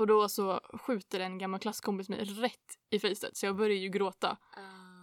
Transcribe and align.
Och 0.00 0.06
då 0.06 0.28
så 0.28 0.60
skjuter 0.86 1.20
en 1.20 1.38
gammal 1.38 1.60
klasskompis 1.60 2.08
mig 2.08 2.24
rätt 2.24 2.78
i 2.90 2.98
fejset 2.98 3.36
så 3.36 3.46
jag 3.46 3.56
börjar 3.56 3.76
ju 3.76 3.88
gråta. 3.88 4.36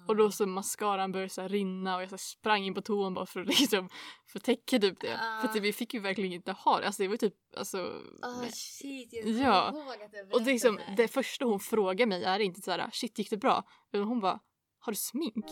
Och 0.08 0.16
då 0.16 0.32
så 0.32 0.48
mascaran 0.48 1.12
började 1.12 1.30
så 1.30 1.48
rinna 1.48 1.96
och 1.96 2.02
jag 2.02 2.10
så 2.10 2.18
sprang 2.18 2.64
in 2.64 2.74
på 2.74 2.82
toan 2.82 3.14
bara 3.14 3.25
för 3.25 3.42
att 3.42 3.48
liksom 3.60 3.90
förtäcka 4.28 4.80
typ 4.80 5.00
det. 5.00 5.20
Ah. 5.22 5.42
För 5.42 5.48
att 5.48 5.56
vi 5.56 5.74
fick 5.74 5.94
ju 5.94 6.00
verkligen 6.00 6.33
inte 6.33 6.52
ha 6.52 6.80
det. 6.80 6.86
Alltså 6.86 7.04
det 7.04 7.08
var 7.10 7.18
typ 7.18 7.33
alltså. 7.58 7.78
Oh 7.78 8.41
nej. 8.41 8.52
shit, 8.54 9.14
jag 9.14 9.28
Ja. 9.28 9.70
ihåg 9.70 10.02
att 10.05 10.12
du 10.12 10.30
Och 10.34 10.41
det, 10.41 10.52
liksom, 10.52 10.75
berättade. 10.75 10.98
det 11.04 11.07
första 11.07 11.45
hon 11.45 11.59
frågar 11.59 12.05
mig 12.05 12.23
är 12.23 12.39
inte 12.39 12.61
så 12.61 12.71
här 12.71 12.89
shit 12.93 13.20
gick 13.20 13.29
det 13.29 13.38
bra? 13.38 13.64
Utan 13.91 14.07
hon 14.07 14.20
bara 14.20 14.39
har 14.79 14.91
du 14.91 14.95
smink? 14.98 15.45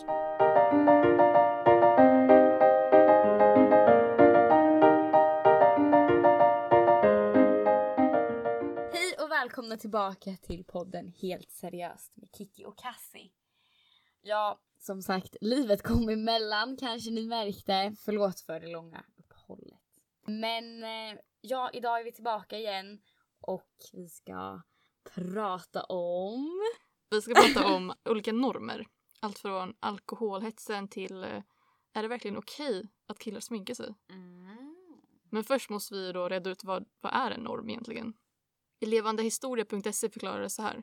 Välkomna 9.46 9.76
tillbaka 9.76 10.36
till 10.42 10.64
podden 10.64 11.08
Helt 11.08 11.50
seriöst 11.50 12.16
med 12.16 12.28
Kiki 12.36 12.64
och 12.64 12.78
Cassie. 12.78 13.30
Ja, 14.22 14.60
som 14.78 15.02
sagt, 15.02 15.36
livet 15.40 15.82
kom 15.82 16.08
emellan 16.08 16.76
kanske 16.76 17.10
ni 17.10 17.26
märkte. 17.26 17.94
Förlåt 17.98 18.40
för 18.40 18.60
det 18.60 18.66
långa 18.66 19.04
uppehållet. 19.16 19.80
Men 20.24 20.82
eh, 20.84 21.18
ja, 21.40 21.70
idag 21.72 22.00
är 22.00 22.04
vi 22.04 22.12
tillbaka 22.12 22.58
igen 22.58 23.02
och 23.40 23.70
vi 23.92 24.08
ska 24.08 24.62
prata 25.14 25.82
om... 25.82 26.60
Vi 27.10 27.22
ska 27.22 27.34
prata 27.34 27.74
om 27.74 27.92
olika 28.04 28.32
normer. 28.32 28.86
Allt 29.20 29.38
från 29.38 29.74
alkoholhetsen 29.80 30.88
till 30.88 31.24
eh, 31.24 31.42
är 31.92 32.02
det 32.02 32.08
verkligen 32.08 32.36
okej 32.36 32.88
att 33.06 33.18
killar 33.18 33.40
sminkar 33.40 33.74
sig? 33.74 33.94
Mm. 34.10 34.76
Men 35.30 35.44
först 35.44 35.70
måste 35.70 35.94
vi 35.94 36.12
då 36.12 36.28
reda 36.28 36.50
ut 36.50 36.64
vad, 36.64 36.86
vad 37.00 37.12
är 37.14 37.30
en 37.30 37.40
norm 37.40 37.68
egentligen? 37.68 38.14
I 38.80 38.86
levandehistoria.se 38.86 40.10
förklarar 40.10 40.40
det 40.40 40.50
så 40.50 40.62
här. 40.62 40.82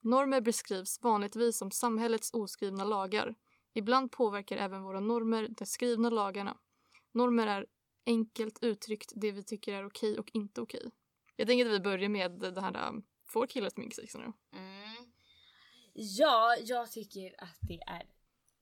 Normer 0.00 0.40
beskrivs 0.40 1.02
vanligtvis 1.02 1.58
som 1.58 1.70
samhällets 1.70 2.30
oskrivna 2.32 2.84
lagar. 2.84 3.34
Ibland 3.72 4.12
påverkar 4.12 4.56
även 4.56 4.82
våra 4.82 5.00
normer 5.00 5.48
de 5.48 5.66
skrivna 5.66 6.10
lagarna. 6.10 6.58
Normer 7.12 7.46
är 7.46 7.66
enkelt 8.06 8.58
uttryckt 8.62 9.12
det 9.16 9.32
vi 9.32 9.44
tycker 9.44 9.74
är 9.74 9.86
okej 9.86 10.18
och 10.18 10.30
inte 10.34 10.60
okej. 10.60 10.90
Jag 11.36 11.48
tänker 11.48 11.66
att 11.66 11.72
vi 11.72 11.80
börjar 11.80 12.08
med 12.08 12.32
det 12.32 12.60
här 12.60 12.88
um, 12.88 13.02
får 13.24 13.46
killar 13.46 13.70
sminka 13.70 13.94
sig 13.94 14.08
nu? 14.14 14.32
Mm. 14.58 15.12
Ja, 15.92 16.56
jag 16.56 16.90
tycker 16.90 17.34
att 17.38 17.58
det 17.60 17.80
är 17.86 18.06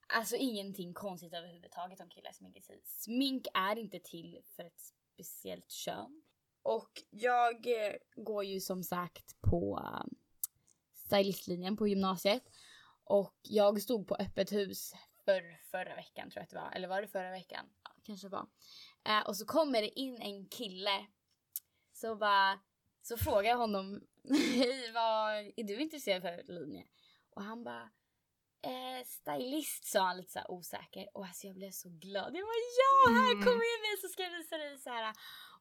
alltså 0.07 0.37
ingenting 0.37 0.95
konstigt 0.95 1.33
överhuvudtaget 1.33 2.01
om 2.01 2.09
killar 2.09 2.33
sminkar 2.33 2.61
sig. 2.61 2.81
Smink 2.85 3.47
är 3.55 3.79
inte 3.79 4.01
till 4.01 4.41
för 4.57 4.65
ett 4.65 4.81
speciellt 5.15 5.71
kön. 5.71 6.23
Och 6.63 6.91
jag 7.11 7.67
eh, 7.67 7.95
går 8.17 8.45
ju 8.45 8.61
som 8.61 8.83
sagt 8.83 9.41
på 9.41 9.81
eh, 9.85 10.07
stylistlinjen 10.95 11.77
på 11.77 11.89
gymnasiet. 11.89 12.43
Och 13.05 13.35
jag 13.43 13.83
stod 13.83 14.07
på 14.09 14.15
öppet 14.15 14.53
hus 14.53 14.93
för 15.25 15.59
förra 15.71 15.95
veckan 15.97 16.31
tror 16.31 16.41
jag 16.41 16.45
att 16.45 16.51
det 16.51 16.57
var. 16.57 16.71
Eller 16.73 16.89
var 16.89 17.03
det 17.03 17.09
förra 17.09 17.31
veckan? 17.31 17.67
Ja, 17.85 17.91
kanske 18.05 18.29
var. 18.29 18.47
Eh, 19.05 19.27
och 19.27 19.37
så 19.37 19.47
kommer 19.47 19.83
det 19.83 20.01
in 20.01 20.23
en 20.23 20.49
kille. 20.49 21.07
Så 21.93 22.17
bara, 22.17 22.61
så 23.03 23.17
frågar 23.17 23.51
jag 23.51 23.57
honom, 23.57 24.01
hej 24.55 24.93
vad, 24.93 25.33
är 25.57 25.65
du 25.65 25.81
intresserad 25.83 26.23
för 26.23 26.43
linje? 26.53 26.85
Och 27.31 27.43
han 27.43 27.65
bara, 27.65 27.91
eh, 28.63 29.05
stylist 29.07 29.85
sa 29.85 30.01
han 30.01 30.17
lite 30.17 30.33
så 30.33 30.39
här 30.39 30.51
osäker. 30.51 31.09
Och 31.15 31.25
alltså 31.27 31.47
jag 31.47 31.57
blev 31.57 31.71
så 31.71 31.89
glad. 31.89 32.37
Jag 32.37 32.45
bara 32.47 32.63
ja, 32.79 33.13
här 33.21 33.33
Mm. 33.33 33.45
kom 33.45 33.53
in 33.55 33.81
mig 33.87 33.97
så 34.03 34.09
ska 34.09 34.23
jag 34.23 34.39
visa 34.39 34.57
dig 34.57 34.79
så 34.79 34.91
här. 34.91 35.15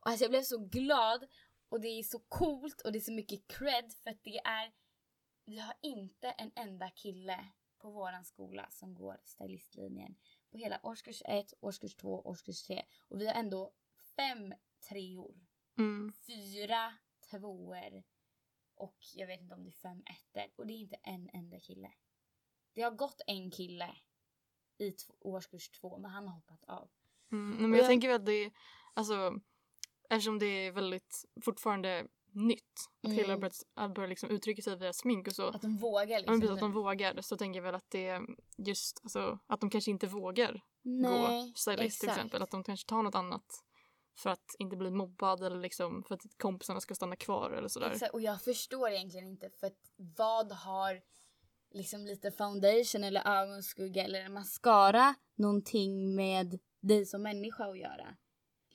Och 0.07 0.11
alltså 0.11 0.23
jag 0.23 0.31
blev 0.31 0.41
så 0.43 0.57
glad. 0.57 1.27
Och 1.69 1.81
det 1.81 1.87
är 1.87 2.03
så 2.03 2.19
coolt 2.19 2.81
och 2.81 2.91
det 2.91 2.99
är 2.99 3.01
så 3.01 3.11
mycket 3.11 3.47
cred 3.47 3.93
för 4.03 4.09
att 4.09 4.23
det 4.23 4.37
är, 4.37 4.73
vi 5.45 5.59
har 5.59 5.73
inte 5.81 6.27
en 6.31 6.51
enda 6.55 6.89
kille 6.89 7.47
på 7.77 7.91
våran 7.91 8.25
skola 8.25 8.67
som 8.71 8.95
går 8.95 9.17
stylistlinjen. 9.23 10.15
På 10.51 10.57
hela 10.57 10.79
årskurs 10.83 11.21
1, 11.25 11.53
årskurs 11.61 11.95
2, 11.95 12.21
årskurs 12.25 12.63
3. 12.63 12.85
Och 13.07 13.21
vi 13.21 13.27
har 13.27 13.33
ändå 13.33 13.73
fem 14.15 14.53
treor 14.89 15.35
Mm. 15.77 16.13
fyra 16.27 16.93
tvåor 17.31 18.03
och 18.75 18.97
jag 19.15 19.27
vet 19.27 19.41
inte 19.41 19.55
om 19.55 19.63
det 19.63 19.69
är 19.69 19.71
fem 19.71 20.03
ettor 20.05 20.51
och 20.55 20.67
det 20.67 20.73
är 20.73 20.77
inte 20.77 20.95
en 21.03 21.29
enda 21.33 21.59
kille. 21.59 21.91
Det 22.73 22.81
har 22.81 22.91
gått 22.91 23.21
en 23.27 23.51
kille 23.51 23.95
i 24.77 24.93
årskurs 25.19 25.69
två 25.69 25.97
men 25.97 26.11
han 26.11 26.27
har 26.27 26.35
hoppat 26.35 26.63
av. 26.63 26.89
Mm, 27.31 27.57
men 27.61 27.71
jag 27.71 27.79
jag- 27.79 27.87
tänker 27.87 28.07
väl 28.07 28.15
att 28.19 28.25
det 28.25 28.31
är, 28.45 28.51
alltså 28.93 29.39
eftersom 30.09 30.39
det 30.39 30.45
är 30.45 30.71
väldigt 30.71 31.25
fortfarande 31.41 32.07
nytt 32.31 32.63
att 33.03 33.11
Mm. 33.11 33.39
börjar, 33.39 33.51
att 33.75 33.93
börja 33.93 34.07
liksom 34.07 34.29
uttrycka 34.29 34.61
sig 34.61 34.75
via 34.75 34.93
smink 34.93 35.27
och 35.27 35.33
så. 35.33 35.47
Att 35.47 35.61
de 35.61 35.77
vågar 35.77 36.07
Ja, 36.07 36.17
liksom. 36.17 36.41
precis, 36.41 36.53
att 36.53 36.59
de 36.59 36.71
vågar 36.71 37.21
så 37.21 37.37
tänker 37.37 37.57
jag 37.57 37.63
väl 37.63 37.75
att 37.75 37.89
det 37.89 38.07
är 38.07 38.21
just 38.57 38.99
alltså, 39.03 39.39
att 39.47 39.59
de 39.59 39.69
kanske 39.69 39.91
inte 39.91 40.07
vågar 40.07 40.61
Nej, 40.81 41.11
gå 41.11 41.51
stylist 41.55 41.77
till 41.77 41.85
exakt. 42.09 42.11
exempel. 42.17 42.41
Att 42.41 42.51
de 42.51 42.63
kanske 42.63 42.87
tar 42.89 43.03
något 43.03 43.15
annat 43.15 43.63
för 44.17 44.29
att 44.29 44.55
inte 44.59 44.77
bli 44.77 44.91
mobbad 44.91 45.43
eller 45.43 45.59
liksom 45.59 46.03
för 46.03 46.15
att 46.15 46.21
kompisarna 46.37 46.79
ska 46.81 46.95
stanna 46.95 47.15
kvar 47.15 47.51
eller 47.51 47.67
sådär. 47.67 47.91
Exakt, 47.91 48.13
och 48.13 48.21
jag 48.21 48.41
förstår 48.41 48.89
egentligen 48.89 49.27
inte 49.27 49.49
för 49.49 49.67
att 49.67 49.91
vad 49.95 50.51
har 50.51 51.01
liksom 51.71 52.05
lite 52.05 52.31
foundation 52.31 53.03
eller 53.03 53.41
ögonskugga 53.41 54.03
eller 54.03 54.29
mascara 54.29 55.15
någonting 55.35 56.15
med 56.15 56.59
dig 56.79 57.05
som 57.05 57.21
människa 57.23 57.65
att 57.65 57.77
göra? 57.79 58.15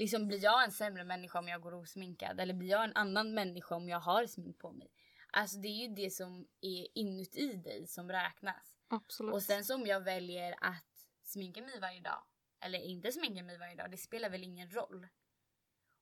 Liksom 0.03 0.27
blir 0.27 0.45
jag 0.45 0.65
en 0.65 0.73
sämre 0.73 1.05
människa 1.05 1.39
om 1.39 1.49
jag 1.49 1.61
går 1.61 1.75
osminkad 1.75 2.41
eller 2.41 2.55
blir 2.55 2.69
jag 2.69 2.85
en 2.85 2.97
annan 2.97 3.35
människa 3.35 3.75
om 3.75 3.89
jag 3.89 4.01
har 4.01 4.27
smink 4.27 4.59
på 4.59 4.73
mig? 4.73 4.91
Alltså 5.33 5.59
det 5.59 5.69
är 5.69 5.89
ju 5.89 5.95
det 5.95 6.11
som 6.11 6.49
är 6.61 6.99
inuti 6.99 7.57
dig 7.57 7.87
som 7.87 8.13
räknas. 8.13 8.79
Absolut. 8.89 9.35
Och 9.35 9.43
sen 9.43 9.65
som 9.65 9.87
jag 9.87 10.01
väljer 10.01 10.55
att 10.61 11.09
sminka 11.23 11.63
mig 11.63 11.81
varje 11.81 12.01
dag 12.01 12.25
eller 12.61 12.79
inte 12.79 13.13
sminka 13.13 13.43
mig 13.43 13.59
varje 13.59 13.77
dag, 13.77 13.91
det 13.91 13.97
spelar 13.97 14.31
väl 14.31 14.43
ingen 14.43 14.71
roll. 14.71 15.07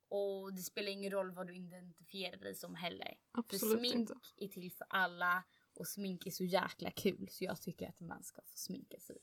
Och 0.09 0.55
det 0.55 0.63
spelar 0.63 0.93
ingen 0.93 1.11
roll 1.11 1.31
vad 1.31 1.47
du 1.47 1.57
identifierar 1.57 2.37
dig 2.37 2.55
som 2.55 2.75
heller. 2.75 3.19
För 3.33 3.41
Absolut 3.41 3.79
smink 3.79 3.95
inte. 3.95 4.15
är 4.37 4.49
till 4.49 4.73
för 4.73 4.87
alla 4.91 5.45
och 5.75 5.89
smink 5.89 6.27
är 6.27 6.31
så 6.31 6.45
jäkla 6.45 6.91
kul 6.91 7.29
så 7.31 7.45
jag 7.45 7.63
tycker 7.63 7.89
att 7.89 8.01
man 8.01 8.23
ska 8.23 8.43
få 8.43 8.57
sminka 8.57 8.99
sig. 9.01 9.19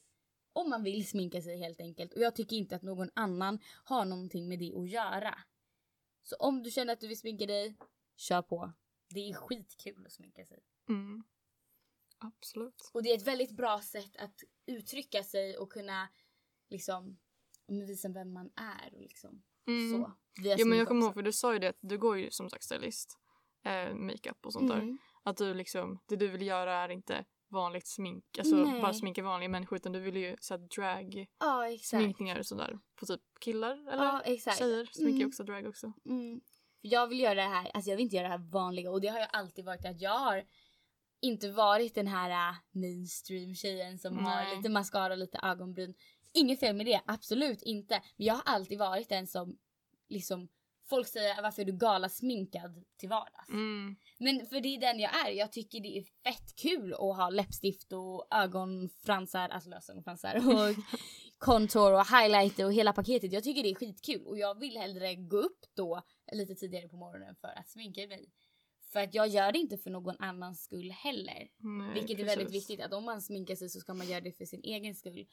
Om 0.57 0.69
man 0.69 0.83
vill 0.83 1.07
sminka 1.07 1.41
sig 1.41 1.57
helt 1.57 1.79
enkelt. 1.79 2.13
Och 2.13 2.21
jag 2.21 2.35
tycker 2.35 2.55
inte 2.55 2.75
att 2.75 2.81
någon 2.81 3.09
annan 3.13 3.59
har 3.83 4.05
någonting 4.05 4.47
med 4.49 4.59
det 4.59 4.73
att 4.75 4.89
göra. 4.89 5.35
Så 6.23 6.35
om 6.35 6.63
du 6.63 6.71
känner 6.71 6.93
att 6.93 6.99
du 6.99 7.07
vill 7.07 7.19
sminka 7.19 7.45
dig, 7.45 7.77
kör 8.15 8.41
på. 8.41 8.73
Det 9.09 9.19
är 9.29 9.33
skitkul 9.33 10.05
att 10.05 10.11
sminka 10.11 10.45
sig. 10.45 10.59
Mm. 10.89 11.23
Absolut. 12.17 12.91
Och 12.93 13.03
det 13.03 13.11
är 13.11 13.17
ett 13.17 13.27
väldigt 13.27 13.51
bra 13.51 13.81
sätt 13.81 14.15
att 14.17 14.43
uttrycka 14.65 15.23
sig 15.23 15.57
och 15.57 15.71
kunna 15.71 16.09
liksom 16.69 17.17
visa 17.67 18.09
vem 18.09 18.33
man 18.33 18.51
är 18.55 18.95
och 18.95 19.01
liksom 19.01 19.43
Mm. 19.67 19.91
så. 19.91 20.11
Jo 20.59 20.67
men 20.67 20.77
jag 20.77 20.87
kommer 20.87 21.05
ihåg 21.05 21.13
för 21.13 21.21
du 21.21 21.31
sa 21.31 21.53
ju 21.53 21.59
det 21.59 21.67
att 21.69 21.77
du 21.79 21.97
går 21.97 22.17
ju 22.17 22.31
som 22.31 22.49
sagt 22.49 22.63
stylist. 22.63 23.17
Eh, 23.63 23.95
makeup 23.95 24.45
och 24.45 24.53
sånt 24.53 24.69
där. 24.69 24.79
Mm. 24.79 24.97
Att 25.23 25.37
du 25.37 25.53
liksom, 25.53 25.99
det 26.07 26.15
du 26.15 26.27
vill 26.27 26.41
göra 26.47 26.73
är 26.73 26.89
inte 26.89 27.25
vanligt 27.49 27.87
smink, 27.87 28.25
alltså 28.39 28.55
Nej. 28.55 28.81
bara 28.81 28.93
sminka 28.93 29.23
vanliga 29.23 29.49
människor 29.49 29.75
utan 29.75 29.91
du 29.91 29.99
vill 29.99 30.15
ju 30.17 30.35
såhär 30.39 30.59
drag 30.75 31.25
Ja 31.39 31.67
exakt. 31.69 31.89
sminkningar 32.03 32.39
och 32.39 32.45
sådär 32.45 32.79
på 32.99 33.05
typ 33.05 33.21
killar 33.39 33.71
eller 33.93 34.03
Ja 34.03 34.21
exakt. 34.25 34.57
tjejer 34.57 34.85
sminkar 34.85 35.09
ju 35.11 35.15
Mm. 35.15 35.27
också 35.27 35.43
drag 35.43 35.65
också. 35.67 35.93
Mm. 36.05 36.41
För 36.81 36.87
Jag 36.87 37.07
vill 37.07 37.19
göra 37.19 37.33
det 37.35 37.41
här, 37.41 37.71
alltså 37.73 37.89
jag 37.89 37.97
vill 37.97 38.03
inte 38.03 38.15
göra 38.15 38.27
det 38.27 38.31
här 38.33 38.51
vanliga 38.51 38.91
och 38.91 39.01
det 39.01 39.07
har 39.07 39.19
jag 39.19 39.29
alltid 39.33 39.65
varit 39.65 39.85
att 39.85 40.01
jag 40.01 40.19
har 40.19 40.43
inte 41.21 41.51
varit 41.51 41.95
den 41.95 42.07
här 42.07 42.49
äh, 42.51 42.55
mainstream 42.71 43.55
tjejen 43.55 43.99
som 43.99 44.17
har 44.25 44.35
Nej. 44.43 44.55
lite 44.57 44.69
mascara 44.69 45.13
och 45.13 45.19
lite 45.19 45.39
ögonbryn. 45.43 45.93
Inget 46.33 46.59
fel 46.59 46.75
med 46.75 46.85
det, 46.85 47.01
absolut 47.05 47.61
inte. 47.61 48.01
Men 48.17 48.27
jag 48.27 48.33
har 48.33 48.43
alltid 48.45 48.79
varit 48.79 49.09
den 49.09 49.27
som 49.27 49.57
liksom 50.09 50.47
folk 50.89 51.07
säger 51.07 51.41
varför 51.41 51.61
är 51.61 51.65
du 51.65 51.77
galasminkad 51.77 52.83
till 52.97 53.09
vardags? 53.09 53.49
Mm. 53.49 53.95
Men 54.17 54.45
för 54.45 54.61
det 54.61 54.67
är 54.67 54.79
den 54.79 54.99
jag 54.99 55.27
är. 55.27 55.31
Jag 55.31 55.51
tycker 55.51 55.79
det 55.79 55.97
är 55.97 56.03
fett 56.03 56.55
kul 56.55 56.93
att 56.93 56.99
ha 56.99 57.29
läppstift 57.29 57.93
och 57.93 58.27
ögonfransar, 58.31 59.49
alltså 59.49 59.69
lösögonfransar 59.69 60.35
och 60.35 60.75
contour 61.37 61.93
och 61.93 62.07
highlighter 62.07 62.65
och 62.65 62.73
hela 62.73 62.93
paketet. 62.93 63.31
Jag 63.31 63.43
tycker 63.43 63.63
det 63.63 63.69
är 63.69 63.75
skitkul 63.75 64.25
och 64.25 64.37
jag 64.37 64.59
vill 64.59 64.77
hellre 64.77 65.15
gå 65.15 65.37
upp 65.37 65.65
då 65.73 66.01
lite 66.31 66.55
tidigare 66.55 66.87
på 66.87 66.97
morgonen 66.97 67.35
för 67.35 67.47
att 67.47 67.69
sminka 67.69 68.07
mig. 68.07 68.29
För 68.93 68.99
att 68.99 69.13
jag 69.13 69.27
gör 69.27 69.51
det 69.51 69.59
inte 69.59 69.77
för 69.77 69.89
någon 69.89 70.15
annans 70.19 70.63
skull 70.63 70.91
heller. 70.91 71.47
Nej, 71.57 71.93
Vilket 71.93 72.19
är 72.19 72.25
väldigt 72.25 72.47
precis. 72.47 72.69
viktigt 72.69 72.85
att 72.85 72.93
om 72.93 73.05
man 73.05 73.21
sminkar 73.21 73.55
sig 73.55 73.69
så 73.69 73.79
ska 73.79 73.93
man 73.93 74.07
göra 74.07 74.21
det 74.21 74.31
för 74.31 74.45
sin 74.45 74.61
egen 74.63 74.95
skull. 74.95 75.27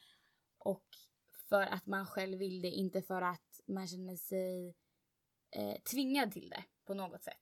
Och 0.57 0.85
för 1.49 1.61
att 1.61 1.85
man 1.85 2.05
själv 2.05 2.37
vill 2.37 2.61
det, 2.61 2.69
inte 2.69 3.01
för 3.01 3.21
att 3.21 3.61
man 3.67 3.87
känner 3.87 4.15
sig 4.15 4.75
eh, 5.55 5.81
tvingad 5.91 6.31
till 6.31 6.49
det 6.49 6.63
på 6.85 6.93
något 6.93 7.23
sätt. 7.23 7.37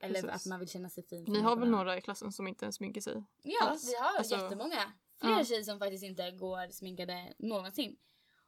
Eller 0.00 0.22
Precis. 0.22 0.30
att 0.30 0.46
man 0.46 0.60
vill 0.60 0.68
känna 0.68 0.90
sig 0.90 1.04
fin. 1.04 1.24
Ni 1.28 1.40
har 1.40 1.56
väl 1.56 1.70
några 1.70 1.98
i 1.98 2.00
klassen 2.00 2.32
som 2.32 2.48
inte 2.48 2.64
ens 2.64 2.76
sminkar 2.76 3.00
sig? 3.00 3.24
Ja, 3.42 3.68
alls? 3.68 3.88
vi 3.88 3.96
har 3.96 4.18
Alltså, 4.18 4.34
jättemånga. 4.36 4.92
Flera 5.20 5.38
ja. 5.38 5.44
tjejer 5.44 5.62
som 5.62 5.78
faktiskt 5.78 6.04
inte 6.04 6.30
går 6.30 6.70
sminkade 6.70 7.34
någonsin. 7.38 7.96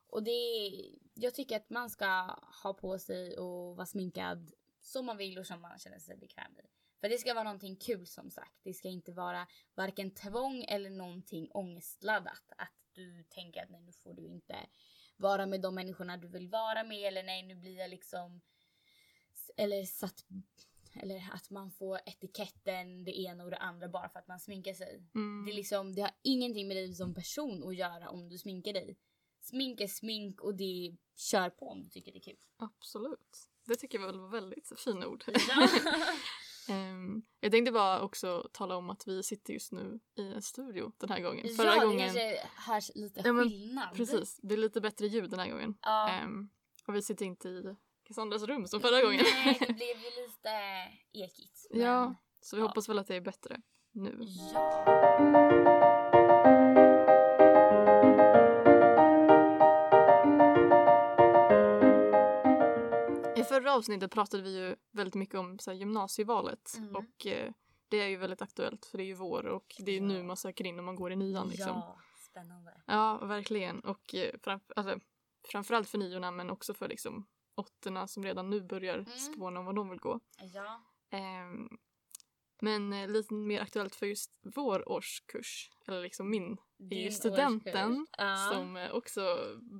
Och 0.06 0.22
det 0.22 0.30
är, 0.30 0.94
jag 1.14 1.34
tycker 1.34 1.56
att 1.56 1.70
man 1.70 1.90
ska 1.90 2.36
ha 2.62 2.74
på 2.74 2.98
sig 2.98 3.38
och 3.38 3.76
vara 3.76 3.86
sminkad 3.86 4.52
som 4.80 5.06
man 5.06 5.16
vill 5.16 5.38
och 5.38 5.46
som 5.46 5.60
man 5.60 5.78
känner 5.78 5.98
sig 5.98 6.16
bekväm 6.16 6.58
i. 6.58 6.70
För 7.00 7.08
det 7.08 7.18
ska 7.18 7.34
vara 7.34 7.44
någonting 7.44 7.76
kul 7.76 8.06
som 8.06 8.30
sagt. 8.30 8.58
Det 8.62 8.74
ska 8.74 8.88
inte 8.88 9.12
vara 9.12 9.46
varken 9.74 10.10
tvång 10.10 10.64
eller 10.68 10.90
någonting 10.90 11.50
ångestladdat. 11.50 12.52
Att 12.56 12.74
du 12.92 13.24
tänker 13.24 13.62
att 13.62 13.70
nej 13.70 13.80
nu 13.80 13.92
får 13.92 14.14
du 14.14 14.26
inte 14.26 14.56
vara 15.16 15.46
med 15.46 15.60
de 15.60 15.74
människorna 15.74 16.16
du 16.16 16.28
vill 16.28 16.48
vara 16.48 16.84
med 16.84 17.08
eller 17.08 17.22
nej 17.22 17.42
nu 17.42 17.54
blir 17.54 17.78
jag 17.78 17.90
liksom 17.90 18.40
eller 19.60 19.84
satt 19.84 20.24
eller 20.94 21.28
att 21.32 21.50
man 21.50 21.70
får 21.70 21.98
etiketten 22.06 23.04
det 23.04 23.20
ena 23.20 23.44
och 23.44 23.50
det 23.50 23.56
andra 23.56 23.88
bara 23.88 24.08
för 24.08 24.18
att 24.18 24.28
man 24.28 24.40
sminkar 24.40 24.74
sig. 24.74 25.02
Mm. 25.14 25.44
Det, 25.44 25.52
är 25.52 25.54
liksom, 25.54 25.94
det 25.94 26.02
har 26.02 26.10
ingenting 26.22 26.68
med 26.68 26.76
dig 26.76 26.94
som 26.94 27.14
person 27.14 27.68
att 27.68 27.76
göra 27.76 28.10
om 28.10 28.28
du 28.28 28.38
sminkar 28.38 28.72
dig. 28.72 28.96
Smink 29.40 29.80
är 29.80 29.86
smink 29.86 30.40
och 30.40 30.54
det 30.54 30.96
kör 31.16 31.50
på 31.50 31.68
om 31.68 31.82
du 31.82 31.88
tycker 31.88 32.12
det 32.12 32.18
är 32.18 32.22
kul. 32.22 32.38
Absolut. 32.56 33.48
Det 33.64 33.76
tycker 33.76 33.98
jag 33.98 34.06
väl 34.06 34.20
var 34.20 34.28
väldigt 34.28 34.72
fina 34.78 35.06
ord. 35.06 35.24
Ja. 35.26 35.68
Ehm, 36.68 37.22
jag 37.40 37.52
tänkte 37.52 37.72
bara 37.72 38.00
också 38.00 38.48
tala 38.52 38.76
om 38.76 38.90
att 38.90 39.08
vi 39.08 39.22
sitter 39.22 39.52
just 39.52 39.72
nu 39.72 40.00
i 40.14 40.32
en 40.32 40.42
studio 40.42 40.92
den 40.98 41.08
här 41.08 41.20
gången. 41.20 41.48
Förra 41.56 41.66
ja, 41.66 41.80
det 41.80 41.86
gången, 41.86 42.00
kanske 42.00 42.48
hörs 42.56 42.90
lite 42.94 43.22
Ja, 43.24 43.32
men 43.32 43.48
skillnad. 43.48 43.94
precis, 43.94 44.40
det 44.42 44.54
är 44.54 44.58
lite 44.58 44.80
bättre 44.80 45.06
ljud 45.06 45.30
den 45.30 45.38
här 45.38 45.50
gången. 45.50 45.74
Ja. 45.82 46.10
Ehm, 46.10 46.48
och 46.86 46.94
vi 46.94 47.02
sitter 47.02 47.24
inte 47.24 47.48
i 47.48 47.76
Cassandras 48.10 48.42
rum 48.42 48.66
som 48.66 48.80
förra 48.80 49.02
gången. 49.02 49.24
Nej, 49.44 49.56
det 49.60 49.66
blev 49.74 49.88
ju 49.88 50.22
lite 50.22 50.50
ekigt. 51.12 51.66
men- 51.70 51.80
ja, 51.80 52.14
så 52.40 52.56
vi 52.56 52.62
ja. 52.62 52.68
hoppas 52.68 52.88
väl 52.88 52.98
att 52.98 53.06
det 53.06 53.16
är 53.16 53.20
bättre 53.20 53.60
nu. 53.92 54.18
Ja. 54.52 55.90
I 63.36 63.42
förra 63.44 63.74
avsnittet 63.74 64.10
pratade 64.10 64.42
vi 64.42 64.58
ju 64.58 64.76
väldigt 64.92 65.14
mycket 65.14 65.34
om 65.34 65.58
så 65.58 65.70
här, 65.70 65.78
gymnasievalet 65.78 66.74
Mm. 66.78 66.96
och 66.96 67.26
eh, 67.26 67.52
det 67.88 67.96
är 68.00 68.08
ju 68.08 68.16
väldigt 68.16 68.42
aktuellt 68.42 68.86
för 68.86 68.98
det 68.98 69.04
är 69.04 69.06
ju 69.06 69.14
vår 69.14 69.46
och 69.46 69.74
det 69.78 69.90
är 69.90 69.94
ju 69.94 70.00
nu 70.00 70.22
man 70.22 70.36
söker 70.36 70.66
in 70.66 70.78
om 70.78 70.84
man 70.84 70.96
går 70.96 71.12
i 71.12 71.16
nian 71.16 71.48
liksom. 71.48 71.66
Ja, 71.68 71.98
spännande. 72.30 72.72
Ja, 72.86 73.18
verkligen. 73.18 73.80
Och 73.80 74.14
eh, 74.14 74.32
framf- 74.42 74.72
alltså, 74.76 74.98
framförallt 75.52 75.88
för 75.88 75.98
niorna 75.98 76.30
men 76.30 76.50
också 76.50 76.74
för 76.74 76.88
liksom 76.88 77.26
åttorna 77.54 78.06
som 78.06 78.24
redan 78.24 78.50
nu 78.50 78.60
börjar 78.60 78.94
Mm. 78.98 79.06
spåna 79.18 79.60
om 79.60 79.66
vad 79.66 79.74
de 79.74 79.90
vill 79.90 79.98
gå. 79.98 80.20
Ja. 80.54 80.82
Ehm, 81.10 81.68
men 82.62 82.92
eh, 82.92 83.08
lite 83.08 83.34
mer 83.34 83.60
aktuellt 83.60 83.94
för 83.94 84.06
just 84.06 84.38
vår 84.42 84.88
årskurs, 84.88 85.70
eller 85.86 86.02
liksom 86.02 86.30
min, 86.30 86.52
är 86.52 86.82
ju 86.82 86.88
Din 86.88 87.12
studenten. 87.12 88.06
Ja. 88.18 88.50
som 88.52 88.76
eh, 88.76 88.90
också 88.92 89.20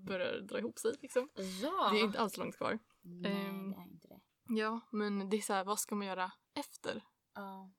börjar 0.06 0.40
dra 0.40 0.58
ihop 0.58 0.78
sig. 0.78 0.92
Liksom. 1.00 1.28
Ja. 1.62 1.90
Det 1.92 2.00
är 2.00 2.04
inte 2.04 2.18
alls 2.20 2.36
långt 2.36 2.56
kvar. 2.56 2.78
Nej, 3.02 3.32
Ehm. 3.32 3.70
det 3.70 3.76
är 3.76 3.82
inte 3.82 4.08
det. 4.08 4.20
Ja, 4.48 4.80
men 4.92 5.30
det 5.30 5.36
är 5.36 5.40
så 5.40 5.52
här, 5.52 5.64
vad 5.64 5.78
ska 5.80 5.94
man 5.94 6.06
göra 6.06 6.32
efter? 6.54 7.02
Ja. 7.34 7.70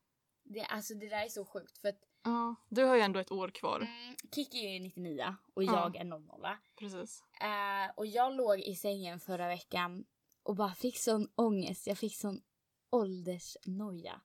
Det, 0.44 0.62
alltså 0.62 0.94
det 0.94 1.10
där 1.10 1.26
är 1.26 1.30
så 1.30 1.46
sjukt 1.46 1.78
för 1.78 1.88
att 1.90 2.00
Ja, 2.24 2.56
du 2.70 2.84
har 2.84 2.96
ju 2.96 3.02
ändå 3.02 3.20
ett 3.20 3.32
år 3.32 3.50
kvar. 3.50 3.80
mm, 3.80 4.16
Kiki 4.36 4.66
är 4.66 4.74
ju 4.74 4.80
99 4.80 5.36
och 5.54 5.64
Ja. 5.64 5.74
jag 5.74 5.96
är 5.96 6.04
00. 6.04 6.46
Precis. 6.80 7.24
Eh, 7.42 7.92
och 7.96 8.06
jag 8.06 8.34
låg 8.36 8.60
i 8.60 8.76
sängen 8.76 9.20
förra 9.20 9.48
veckan 9.48 10.06
och 10.44 10.56
bara 10.56 10.74
fick 10.74 10.98
sån 10.98 11.28
ångest. 11.36 11.88
Jag 11.88 11.98
fick 11.98 12.16
sån 12.18 12.42
åldersnoja. 12.90 14.22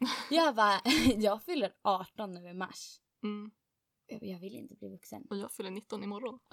Jag 0.30 0.54
bara, 0.54 0.80
jag 1.16 1.42
fyller 1.42 1.72
18 1.82 2.34
nu 2.34 2.48
i 2.48 2.54
mars. 2.54 3.00
Mm. 3.22 3.50
Jag, 4.06 4.22
jag 4.22 4.38
vill 4.38 4.54
inte 4.54 4.74
bli 4.74 4.88
vuxen. 4.88 5.26
Och 5.30 5.36
jag 5.36 5.52
fyller 5.52 5.70
19 5.70 6.02
imorgon. 6.04 6.38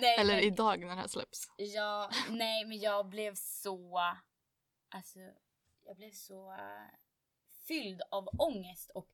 nej, 0.00 0.18
Eller 0.18 0.34
men, 0.34 0.44
idag 0.44 0.80
när 0.80 0.88
det 0.88 0.94
här 0.94 1.06
släpps. 1.08 1.50
Ja, 1.56 2.10
nej 2.30 2.64
men 2.64 2.78
jag 2.80 3.08
blev 3.08 3.34
så, 3.34 4.00
alltså 4.94 5.18
jag 5.84 5.96
blev 5.96 6.10
så 6.10 6.52
fylld 7.68 8.02
av 8.10 8.28
ångest 8.38 8.90
och 8.94 9.08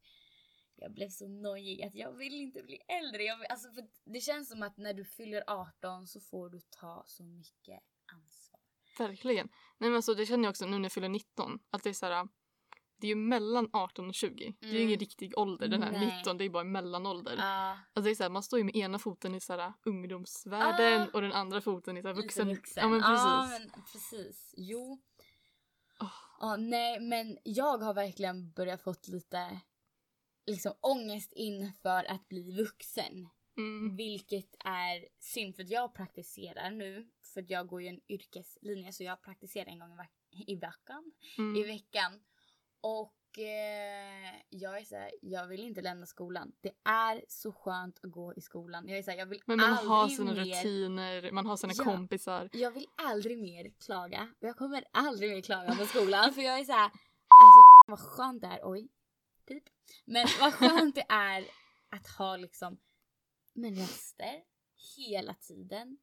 jag 0.77 0.93
blev 0.93 1.09
så 1.09 1.29
nojig 1.29 1.83
att 1.83 1.95
jag 1.95 2.13
vill 2.13 2.35
inte 2.35 2.63
bli 2.63 2.77
äldre. 2.89 3.23
Jag, 3.23 3.39
vill- 3.39 3.47
alltså 3.51 3.71
för 3.73 3.85
det 4.05 4.21
känns 4.21 4.49
som 4.49 4.63
att 4.63 4.77
när 4.77 4.95
du 4.95 5.05
fyller 5.05 5.45
18 5.47 6.07
så 6.07 6.21
får 6.21 6.51
du 6.51 6.61
ta 6.71 7.03
så 7.07 7.25
mycket 7.25 7.81
ansvar. 8.13 8.61
Verkligen. 8.99 9.49
Nej 9.79 9.91
men 9.91 9.97
alltså 9.97 10.15
det 10.15 10.27
känner 10.27 10.45
jag 10.45 10.51
också 10.51 10.67
nu 10.67 10.79
när 10.79 10.85
jag 10.85 10.93
fyller 10.93 11.09
19. 11.09 11.59
Att 11.71 11.83
det 11.83 11.89
är 11.89 11.95
så 11.95 12.07
här, 12.07 12.29
det 12.97 13.07
är 13.07 13.09
ju 13.09 13.15
mellan 13.17 13.69
18 13.73 14.09
och 14.09 14.15
20. 14.15 14.55
Det 14.61 14.67
är 14.67 14.71
ju 14.71 14.77
Mm. 14.77 14.89
ingen 14.89 14.99
riktig 15.01 15.39
ålder. 15.39 15.69
Den 15.69 15.83
här 15.83 15.93
Nej. 15.93 16.17
19 16.19 16.39
det 16.39 16.45
är 16.45 16.51
bara 16.51 16.61
en 16.61 16.73
mellanålder. 16.73 17.37
Ja, 17.39 17.79
Alltså 17.93 18.05
det 18.05 18.11
är 18.11 18.15
så 18.15 18.23
här, 18.23 18.31
man 18.31 18.43
står 18.43 18.59
ju 18.59 18.65
med 18.65 18.77
ena 18.77 18.99
foten 18.99 19.35
i 19.35 19.41
så 19.41 19.53
här, 19.57 19.73
ungdomsvärlden 19.85 21.03
Ah. 21.03 21.07
och 21.13 21.21
den 21.23 21.33
andra 21.33 21.61
foten 21.61 21.97
i 21.97 22.03
så 22.03 22.09
här, 22.09 22.15
lite 22.15 22.23
vuxen. 22.27 22.49
vuxen. 22.49 22.83
Ja 22.83 22.89
men 22.89 23.01
precis. 23.01 23.25
Ja, 23.25 23.59
men 23.75 23.83
precis. 23.93 24.55
Jo. 24.57 24.99
Åh. 26.03 26.13
Ja, 26.41 26.57
nej 26.57 27.01
men 27.01 27.39
jag 27.45 27.79
har 27.79 27.95
verkligen 27.95 28.51
börjat 28.53 28.83
fått 28.83 29.09
lite 29.09 29.61
liksom 30.47 30.73
ångest 30.81 31.33
inför 31.33 32.05
att 32.05 32.29
bli 32.29 32.53
vuxen. 32.57 33.29
Mm. 33.57 33.97
Vilket 33.97 34.55
är 34.65 35.09
synd 35.19 35.57
för 35.57 35.73
jag 35.73 35.95
praktiserar 35.95 36.71
nu. 36.71 37.11
För 37.35 37.45
jag 37.49 37.67
går 37.69 37.83
ju 37.83 37.89
en 37.89 38.01
yrkeslinje 38.09 38.93
så 38.93 39.05
jag 39.05 39.23
praktiserar 39.23 39.67
en 39.67 39.79
gång 39.79 39.93
i, 39.93 39.97
veck- 39.97 40.45
i 40.47 40.55
veckan. 40.57 41.13
I 41.37 41.41
Mm. 41.41 41.63
veckan. 41.67 42.21
Och 42.81 43.15
eh, 43.39 44.41
jag 44.51 44.79
är 44.81 44.85
så 44.85 44.97
här, 44.97 45.11
jag 45.23 45.47
vill 45.47 45.61
inte 45.61 45.81
lämna 45.83 46.07
skolan. 46.07 46.53
Det 46.61 46.73
är 46.85 47.25
så 47.29 47.53
skönt 47.53 48.01
att 48.03 48.11
gå 48.11 48.35
i 48.35 48.41
skolan. 48.41 48.89
Jag 48.89 48.99
är 48.99 49.03
så 49.03 49.11
här, 49.11 49.19
jag 49.19 49.27
vill 49.27 49.41
Men 49.47 49.57
man 49.57 49.71
aldrig 49.73 49.89
har 49.91 50.09
sina 50.09 50.33
mer 50.33 50.45
rutiner, 50.45 51.33
man 51.33 51.47
har 51.47 51.57
sina 51.57 51.73
Ja. 51.77 51.85
kompisar. 51.85 52.49
jag 52.53 52.71
vill 52.71 52.87
aldrig 52.97 53.39
mer 53.39 53.71
klaga. 53.85 54.29
Jag 54.41 54.57
kommer 54.57 54.85
aldrig 54.93 55.31
mer 55.31 55.41
klaga 55.41 55.75
på 55.77 55.87
skolan 55.87 56.33
för 56.35 56.43
jag 56.43 56.59
är 56.61 56.65
så 56.65 56.73
här, 56.73 56.85
alltså 56.85 57.61
vad 57.87 57.99
skönt 58.01 58.41
det 58.41 58.47
är, 58.47 58.61
oj, 58.63 58.89
pip. 59.47 59.65
Men 60.05 60.27
vad 60.41 60.55
skönt 60.55 60.95
det 60.95 61.07
är 61.09 61.45
att 61.91 62.07
ha 62.09 62.37
liksom 62.37 62.79
men 63.53 63.77
raster 63.77 64.43
hela 64.97 65.35
tiden. 65.35 65.99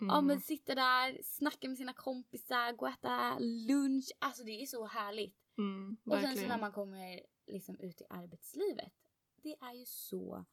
Mm. 0.00 0.14
Ja 0.14 0.20
men 0.20 0.40
sitta 0.40 0.74
där, 0.74 1.20
snacka 1.24 1.68
med 1.68 1.76
sina 1.76 1.92
kompisar, 1.92 2.72
gå 2.72 2.86
och 2.86 2.92
äta 2.92 3.38
lunch. 3.38 4.12
Alltså 4.18 4.44
det 4.44 4.62
är 4.62 4.66
så 4.66 4.86
härligt. 4.86 5.36
Mm, 5.58 5.96
Och 6.04 6.20
sen 6.20 6.36
så 6.36 6.46
när 6.46 6.58
man 6.60 6.72
kommer 6.72 7.20
liksom 7.46 7.80
ut 7.80 8.00
i 8.00 8.04
arbetslivet. 8.10 8.92
Det 9.42 9.56
är 9.60 9.72
ju 9.72 9.84
så 9.86 10.44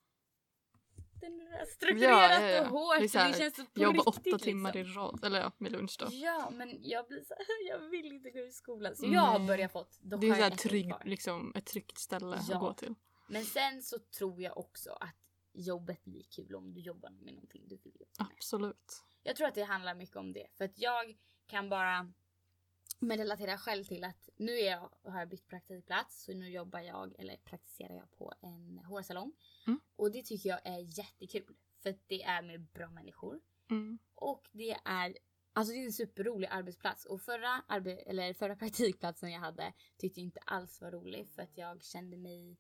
strukturerat 1.68 2.32
Ja, 2.32 2.42
ja, 2.42 2.50
ja. 2.50 2.62
och 2.62 2.68
hårt. 2.68 3.00
Det 3.00 3.20
här, 3.20 3.32
det 3.32 3.38
känns 3.38 3.56
så 3.56 3.66
på 3.66 3.82
Jobba 3.82 4.04
åtta 4.04 4.38
timmar 4.40 4.74
liksom. 4.74 4.92
i 4.92 4.96
rad. 4.96 5.24
Eller 5.24 5.40
ja, 5.40 5.52
med 5.58 5.72
lunch 5.72 5.96
då. 6.00 6.08
Ja, 6.12 6.50
men 6.50 6.80
jag 6.82 7.08
blir 7.08 7.24
så 7.24 7.34
jag 7.70 7.80
vill 7.80 8.06
inte 8.06 8.30
gå 8.30 8.40
i 8.40 8.52
skolan. 8.52 8.96
Så 8.96 9.06
jag 9.06 9.22
har 9.22 9.48
börjat 9.48 9.72
fått, 9.72 10.00
då 10.02 10.18
Det 10.18 10.28
är 10.30 10.36
så 10.36 10.42
här 10.42 10.50
trygg, 10.52 10.94
liksom, 11.06 11.52
ett 11.56 11.66
tryggt 11.66 11.98
ställe 11.98 12.36
att 12.36 12.60
gå 12.60 12.74
till. 12.74 12.96
Men 13.30 13.46
sen 13.46 13.84
så 13.84 14.00
tror 14.00 14.42
jag 14.42 14.58
också 14.58 14.92
att 14.92 15.16
jobbet 15.54 16.04
blir 16.04 16.24
kul 16.24 16.56
om 16.56 16.74
du 16.74 16.82
jobbar 16.82 17.10
med 17.10 17.34
någonting 17.34 17.68
du 17.68 17.78
vill 17.78 17.94
jobba 18.00 18.12
med. 18.20 18.28
Absolut. 18.36 19.04
Jag 19.24 19.36
tror 19.36 19.48
att 19.48 19.56
det 19.56 19.64
handlar 19.64 19.96
mycket 19.96 20.16
om 20.16 20.34
det. 20.34 20.48
För 20.58 20.66
att 20.66 20.78
jag 20.80 21.18
kan 21.48 21.70
bara 21.70 22.14
men 23.02 23.18
relatera 23.18 23.58
själv 23.58 23.84
till 23.84 24.04
att 24.04 24.30
nu 24.38 24.52
är 24.52 24.72
jag, 24.72 24.90
har 25.04 25.20
jag 25.20 25.30
bytt 25.30 25.48
praktikplats 25.48 26.24
så 26.24 26.34
nu 26.34 26.50
jobbar 26.50 26.80
jag, 26.80 27.16
eller 27.20 27.38
praktiserar 27.38 27.96
jag 27.96 28.12
på 28.12 28.34
en 28.42 28.78
hårsalong. 28.78 29.34
Mm. 29.68 29.80
Och 29.96 30.12
det 30.12 30.24
tycker 30.24 30.50
jag 30.50 30.60
är 30.64 31.00
jättekul. 31.00 31.56
För 31.84 31.90
att 31.90 32.08
det 32.08 32.24
är 32.24 32.42
med 32.42 32.62
bra 32.62 32.90
människor. 32.90 33.42
Mm. 33.70 34.00
Och 34.16 34.50
det 34.52 34.78
är 34.86 35.18
Alltså 35.54 35.74
det 35.74 35.80
är 35.80 35.86
en 35.86 35.94
superrolig 35.94 36.48
arbetsplats 36.52 37.06
och 37.06 37.22
förra, 37.22 37.64
arbe 37.68 37.92
eller 37.92 38.34
förra 38.34 38.56
praktikplatsen 38.62 39.32
jag 39.32 39.40
hade 39.40 39.74
tyckte 39.98 40.20
jag 40.20 40.26
inte 40.26 40.40
alls 40.46 40.82
var 40.82 40.92
rolig 40.92 41.30
för 41.30 41.42
att 41.42 41.58
jag 41.58 41.84
kände 41.84 42.18
mig 42.18 42.58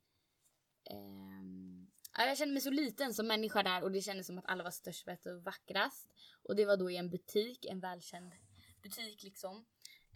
ja, 2.17 2.25
jag 2.25 2.37
kände 2.37 2.53
mig 2.53 2.61
så 2.61 2.69
liten 2.69 3.13
som 3.13 3.27
människa 3.27 3.63
där 3.63 3.83
och 3.83 3.91
det 3.91 4.01
kändes 4.01 4.27
som 4.27 4.37
att 4.37 4.45
alla 4.45 4.63
var 4.63 4.71
störst, 4.71 5.05
bäst 5.05 5.25
och 5.25 5.43
vackrast. 5.43 6.09
Och 6.43 6.55
det 6.55 6.65
var 6.65 6.77
då 6.77 6.91
i 6.91 6.97
en 6.97 7.09
butik, 7.09 7.65
en 7.65 7.79
välkänd 7.79 8.33
butik 8.81 9.23
liksom. 9.23 9.65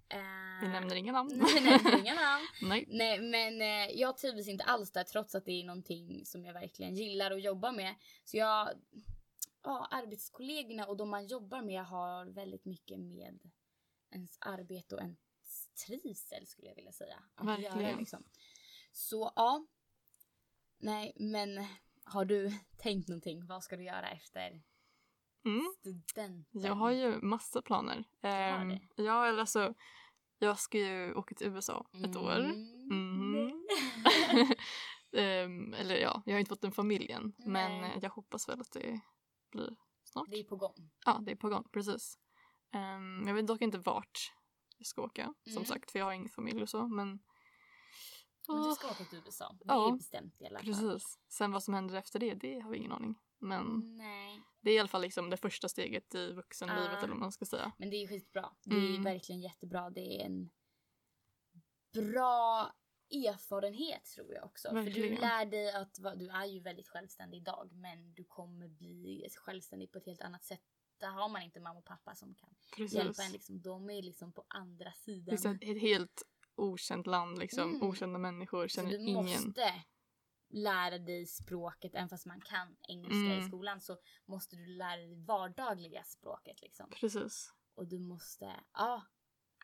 Eh, 0.09 0.62
Vi 0.62 0.67
nämner 0.67 0.95
inga 0.95 1.12
namn. 1.12 1.29
Nej, 1.38 1.63
nämner 1.63 2.00
inga 2.00 2.13
namn. 2.15 2.45
Nej. 2.62 2.85
Nej 2.88 3.19
men 3.19 3.62
eh, 3.62 3.95
jag 4.00 4.17
trivdes 4.17 4.47
inte 4.47 4.63
alls 4.63 4.91
där 4.91 5.03
trots 5.03 5.35
att 5.35 5.45
det 5.45 5.51
är 5.51 5.63
någonting 5.63 6.25
som 6.25 6.45
jag 6.45 6.53
verkligen 6.53 6.95
gillar 6.95 7.31
att 7.31 7.41
jobba 7.43 7.71
med. 7.71 7.95
Så 8.24 8.38
jag, 8.38 8.69
ja 9.63 9.88
arbetskollegorna 9.91 10.85
och 10.85 10.97
de 10.97 11.09
man 11.09 11.27
jobbar 11.27 11.62
med 11.62 11.85
har 11.85 12.25
väldigt 12.25 12.65
mycket 12.65 13.00
med 13.00 13.39
ens 14.12 14.38
arbete 14.41 14.95
och 14.95 15.01
ens 15.01 15.17
trivsel 15.85 16.47
skulle 16.47 16.67
jag 16.67 16.75
vilja 16.75 16.91
säga. 16.91 17.24
Att 17.35 17.47
Verkligen. 17.47 17.79
Göra, 17.81 17.97
liksom. 17.97 18.24
Så 18.91 19.31
ja. 19.35 19.65
Nej 20.77 21.13
men 21.15 21.65
har 22.03 22.25
du 22.25 22.51
tänkt 22.77 23.07
någonting? 23.07 23.45
Vad 23.45 23.63
ska 23.63 23.77
du 23.77 23.83
göra 23.83 24.09
efter 24.09 24.62
Mm. 25.45 25.73
studenten? 25.79 26.45
Jag 26.51 26.75
har 26.75 26.91
ju 26.91 27.21
massa 27.21 27.61
planer. 27.61 28.03
det? 28.21 28.79
ja, 28.95 29.25
eller 29.27 29.39
alltså, 29.39 29.73
jag 30.39 30.59
ska 30.59 30.77
ju 30.79 31.13
åka 31.13 31.35
till 31.35 31.47
USA 31.47 31.85
ett 32.03 32.15
år. 32.15 32.39
Mhm. 32.93 33.65
Ehm, 35.17 35.73
eller 35.73 35.95
ja, 35.95 36.21
jag 36.25 36.33
har 36.33 36.39
inte 36.39 36.49
fått 36.49 36.63
en 36.63 36.71
familj 36.71 37.11
än. 37.11 37.33
Men 37.37 37.81
Nej. 37.81 37.91
eh, 37.91 37.99
jag 38.01 38.09
hoppas 38.09 38.49
väl 38.49 38.61
att 38.61 38.71
det 38.71 38.99
blir 39.51 39.75
snart. 40.03 40.29
Det 40.29 40.39
är 40.39 40.43
på 40.43 40.55
gång. 40.55 40.91
Ja, 41.05 41.19
det 41.21 41.31
är 41.31 41.35
på 41.35 41.49
gång, 41.49 41.67
precis. 41.71 42.17
Ehm, 42.71 43.23
jag 43.27 43.33
vet 43.33 43.47
dock 43.47 43.61
inte 43.61 43.77
vart. 43.77 44.33
jag 44.77 44.87
ska 44.87 45.01
åka. 45.01 45.33
Som 45.43 45.51
Mm. 45.53 45.65
sagt, 45.65 45.91
för 45.91 45.99
jag 45.99 46.05
har 46.05 46.13
ingen 46.13 46.29
familj 46.29 46.61
och 46.63 46.69
så. 46.69 46.87
Men, 46.87 47.19
Men 48.47 48.63
du 48.63 48.71
ska 48.71 48.87
åka 48.87 49.03
till 49.03 49.21
USA. 49.25 49.51
Det 49.59 49.63
Ja, 49.67 49.87
är 49.93 49.97
bestämt 49.97 50.41
i 50.41 50.45
alla 50.47 50.59
fall. 50.59 50.65
precis. 50.65 51.19
Sen 51.27 51.51
vad 51.51 51.63
som 51.63 51.73
händer 51.73 51.95
efter 51.95 52.19
det, 52.19 52.33
det 52.33 52.59
har 52.59 52.71
vi 52.71 52.77
ingen 52.77 52.91
aning. 52.91 53.15
Men 53.45 53.97
Nej. 53.97 54.41
det 54.61 54.69
är 54.71 54.75
i 54.75 54.79
alla 54.79 54.87
fall 54.87 55.01
liksom 55.01 55.29
det 55.29 55.37
första 55.37 55.69
steget 55.69 56.15
i 56.15 56.31
vuxenlivet 56.33 56.89
Ah. 56.89 56.97
eller 56.97 57.07
vad 57.07 57.17
man 57.17 57.31
ska 57.31 57.45
säga. 57.45 57.71
Men 57.77 57.89
det 57.89 57.95
är 57.95 58.07
skitbra. 58.07 58.49
Det 58.63 58.75
är 58.75 58.89
Mm. 58.89 59.03
verkligen 59.03 59.41
jättebra. 59.41 59.89
Det 59.89 60.21
är 60.21 60.25
en 60.25 60.49
bra 61.93 62.71
erfarenhet 63.11 64.05
tror 64.05 64.33
jag 64.33 64.45
också. 64.45 64.67
För 64.69 64.75
Verkligen. 64.75 65.15
du 65.15 65.21
lär 65.21 65.45
dig 65.45 65.71
att 65.73 65.95
du 66.15 66.29
är 66.29 66.45
ju 66.45 66.59
väldigt 66.59 66.87
självständig 66.87 67.37
idag 67.37 67.69
men 67.71 68.13
du 68.13 68.23
kommer 68.23 68.67
bli 68.67 69.27
självständig 69.35 69.91
på 69.91 69.97
ett 69.97 70.05
helt 70.05 70.21
annat 70.21 70.43
sätt. 70.43 70.61
Där 70.97 71.07
har 71.11 71.29
man 71.29 71.41
inte 71.41 71.59
mamma 71.59 71.79
och 71.79 71.85
pappa 71.85 72.15
som 72.15 72.35
kan 72.35 72.49
Precis. 72.75 72.97
hjälpa 72.97 73.23
en. 73.23 73.31
Liksom. 73.31 73.61
De 73.61 73.89
är 73.89 74.01
liksom 74.01 74.33
på 74.33 74.45
andra 74.47 74.85
Det 74.89 74.95
sidan. 74.97 75.33
är 75.33 75.37
så 75.37 75.49
ett 75.49 75.81
helt 75.81 76.23
okänt 76.55 77.07
land, 77.07 77.39
liksom. 77.39 77.69
Mm. 77.75 77.83
okända 77.87 78.19
människor, 78.19 78.67
känner 78.67 78.89
du 78.89 78.97
ingen. 78.97 79.53
Lära 80.55 80.97
dig 80.97 81.25
språket, 81.25 81.95
även 81.95 82.09
fast 82.09 82.25
man 82.25 82.41
kan 82.41 82.75
engelska 82.88 83.15
Mm. 83.15 83.39
i 83.39 83.43
skolan 83.43 83.81
så 83.81 83.97
måste 84.25 84.55
du 84.55 84.65
lära 84.65 84.97
dig 84.97 85.15
vardagliga 85.25 86.03
språket 86.03 86.62
liksom. 86.62 86.89
Precis. 86.89 87.53
Och 87.75 87.88
du 87.88 88.00
måste, 88.00 88.53
ja. 88.74 89.03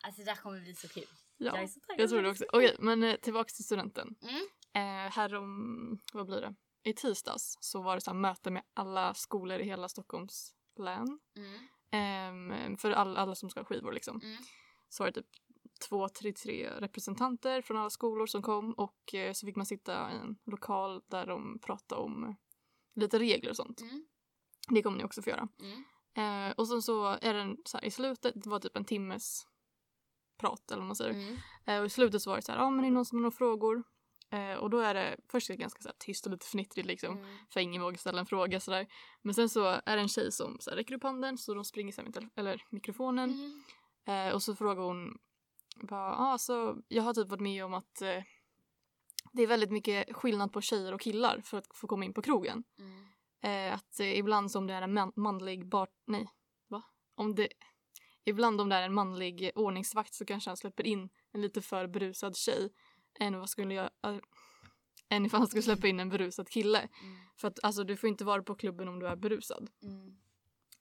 Alltså 0.02 0.20
det 0.20 0.24
där 0.30 0.36
kommer 0.36 0.60
bli 0.60 0.74
så 0.74 0.88
kul. 0.88 1.06
Ja, 1.36 1.54
Jag 1.54 1.62
är 1.62 1.66
så 1.66 1.80
jag 1.98 2.10
tror 2.10 2.22
det 2.22 2.30
också. 2.30 2.44
Okej, 2.52 2.76
men 2.78 3.02
eh, 3.02 3.16
tillbaks 3.16 3.54
till 3.54 3.64
studenten. 3.64 4.14
Mm. 4.22 4.46
Eh, 4.74 5.12
här 5.12 5.34
om, 5.34 5.98
vad 6.12 6.26
blir 6.26 6.40
det? 6.40 6.54
I 6.84 6.92
tisdags 6.94 7.56
så 7.60 7.82
var 7.82 7.94
det 7.94 8.00
så 8.00 8.10
här 8.10 8.18
möte 8.18 8.50
med 8.50 8.62
alla 8.74 9.14
skolor 9.14 9.58
i 9.60 9.64
hela 9.64 9.88
Stockholms 9.88 10.54
län. 10.78 11.20
Mm. 11.36 11.68
Ehm, 11.90 12.76
för 12.76 12.90
all, 12.90 13.16
alla 13.16 13.34
som 13.34 13.50
ska 13.50 13.60
ha 13.60 13.64
skivor 13.64 13.92
liksom. 13.92 14.20
Mm. 14.22 14.36
Så 14.88 15.02
var 15.02 15.10
det 15.10 15.22
typ 15.22 15.30
två, 15.88 16.08
tre, 16.08 16.32
tre 16.32 16.70
representanter 16.70 17.62
från 17.62 17.76
alla 17.76 17.90
skolor 17.90 18.26
som 18.26 18.42
kom 18.42 18.72
och 18.72 19.14
eh, 19.14 19.32
så 19.32 19.46
fick 19.46 19.56
man 19.56 19.66
sitta 19.66 20.12
i 20.12 20.16
en 20.16 20.36
lokal 20.46 21.02
där 21.06 21.26
de 21.26 21.58
pratade 21.58 22.00
om 22.00 22.36
lite 22.94 23.18
regler 23.18 23.50
och 23.50 23.56
sånt. 23.56 23.80
Mm. 23.80 24.06
Det 24.68 24.82
kommer 24.82 24.98
ni 24.98 25.04
också 25.04 25.22
få 25.22 25.30
göra. 25.30 25.48
Mm. 25.60 25.84
Eh, 26.14 26.54
och 26.56 26.68
sen 26.68 26.82
så 26.82 27.06
är 27.06 27.34
den 27.34 27.56
så 27.64 27.76
här 27.78 27.84
i 27.84 27.90
slutet, 27.90 28.34
det 28.42 28.50
var 28.50 28.60
typ 28.60 28.76
en 28.76 28.84
timmes 28.84 29.46
prat 30.40 30.70
eller 30.70 30.80
vad 30.80 30.86
man 30.86 30.96
säger. 30.96 31.14
Mm. 31.14 31.36
Eh, 31.66 31.80
och 31.80 31.86
i 31.86 31.90
slutet 31.90 32.22
så 32.22 32.30
var 32.30 32.36
det 32.36 32.42
så 32.42 32.52
här, 32.52 32.58
ja 32.58 32.64
ah, 32.64 32.70
men 32.70 32.84
är 32.84 32.88
det 32.88 32.94
någon 32.94 33.04
som 33.04 33.18
har 33.18 33.22
några 33.22 33.36
frågor? 33.36 33.82
Eh, 34.30 34.54
och 34.54 34.70
då 34.70 34.78
är 34.78 34.94
det 34.94 35.16
först 35.28 35.50
är 35.50 35.54
det 35.54 35.60
ganska 35.60 35.82
så 35.82 35.88
här, 35.88 35.96
tyst 35.98 36.26
och 36.26 36.32
lite 36.32 36.46
fnittrigt 36.46 36.86
liksom. 36.86 37.18
Mm. 37.18 37.36
För 37.52 37.60
ingen 37.60 37.82
vågar 37.82 37.96
ställa 37.96 38.20
en 38.20 38.26
fråga 38.26 38.60
sådär. 38.60 38.86
Men 39.22 39.34
sen 39.34 39.48
så 39.48 39.64
är 39.66 39.96
det 39.96 40.02
en 40.02 40.08
tjej 40.08 40.32
som 40.32 40.56
så 40.60 40.70
här, 40.70 40.76
räcker 40.76 40.94
upp 40.94 41.02
handen 41.02 41.38
så 41.38 41.54
de 41.54 41.64
springer 41.64 41.92
så 41.92 42.02
här 42.02 42.30
eller 42.36 42.62
mikrofonen. 42.70 43.30
Mm. 43.30 43.62
Eh, 44.28 44.34
och 44.34 44.42
så 44.42 44.56
frågar 44.56 44.82
hon, 44.82 45.18
bara, 45.76 46.16
ah, 46.16 46.32
alltså, 46.32 46.76
jag 46.88 47.02
har 47.02 47.14
typ 47.14 47.28
varit 47.28 47.40
med 47.40 47.64
om 47.64 47.74
att 47.74 48.02
eh, 48.02 48.22
det 49.32 49.42
är 49.42 49.46
väldigt 49.46 49.70
mycket 49.70 50.16
skillnad 50.16 50.52
på 50.52 50.60
tjejer 50.60 50.94
och 50.94 51.00
killar 51.00 51.40
för 51.44 51.58
att 51.58 51.66
få 51.74 51.86
komma 51.86 52.04
in 52.04 52.14
på 52.14 52.22
krogen. 52.22 52.64
Mm. 52.78 53.06
Eh, 53.40 53.74
att 53.74 54.00
eh, 54.00 54.18
ibland 54.18 54.50
som 54.50 54.66
det 54.66 54.74
är 54.74 54.82
en 54.82 54.94
man- 54.94 55.12
manlig 55.16 55.66
bar... 55.68 55.88
Nej, 56.06 56.28
va? 56.68 56.82
Om 57.14 57.34
det... 57.34 57.48
Ibland 58.24 58.60
om 58.60 58.68
det 58.68 58.76
är 58.76 58.82
en 58.82 58.94
manlig 58.94 59.50
ordningsvakt 59.54 60.14
så 60.14 60.24
kanske 60.24 60.50
han 60.50 60.56
släpper 60.56 60.86
in 60.86 61.08
en 61.32 61.40
lite 61.40 61.62
för 61.62 61.86
berusad 61.86 62.36
tjej 62.36 62.72
än 63.20 63.38
vad 63.38 63.50
skulle 63.50 63.74
jag... 63.74 63.90
Äh, 64.04 64.18
än 65.08 65.26
ifall 65.26 65.40
han 65.40 65.48
skulle 65.48 65.62
släppa 65.62 65.86
in 65.86 66.00
en 66.00 66.08
berusad 66.08 66.48
kille. 66.48 66.78
Mm. 66.78 67.16
För 67.36 67.48
att 67.48 67.64
alltså 67.64 67.84
du 67.84 67.96
får 67.96 68.08
inte 68.08 68.24
vara 68.24 68.42
på 68.42 68.54
klubben 68.54 68.88
om 68.88 68.98
du 68.98 69.06
är 69.06 69.16
berusad. 69.16 69.70
Mm. 69.82 70.16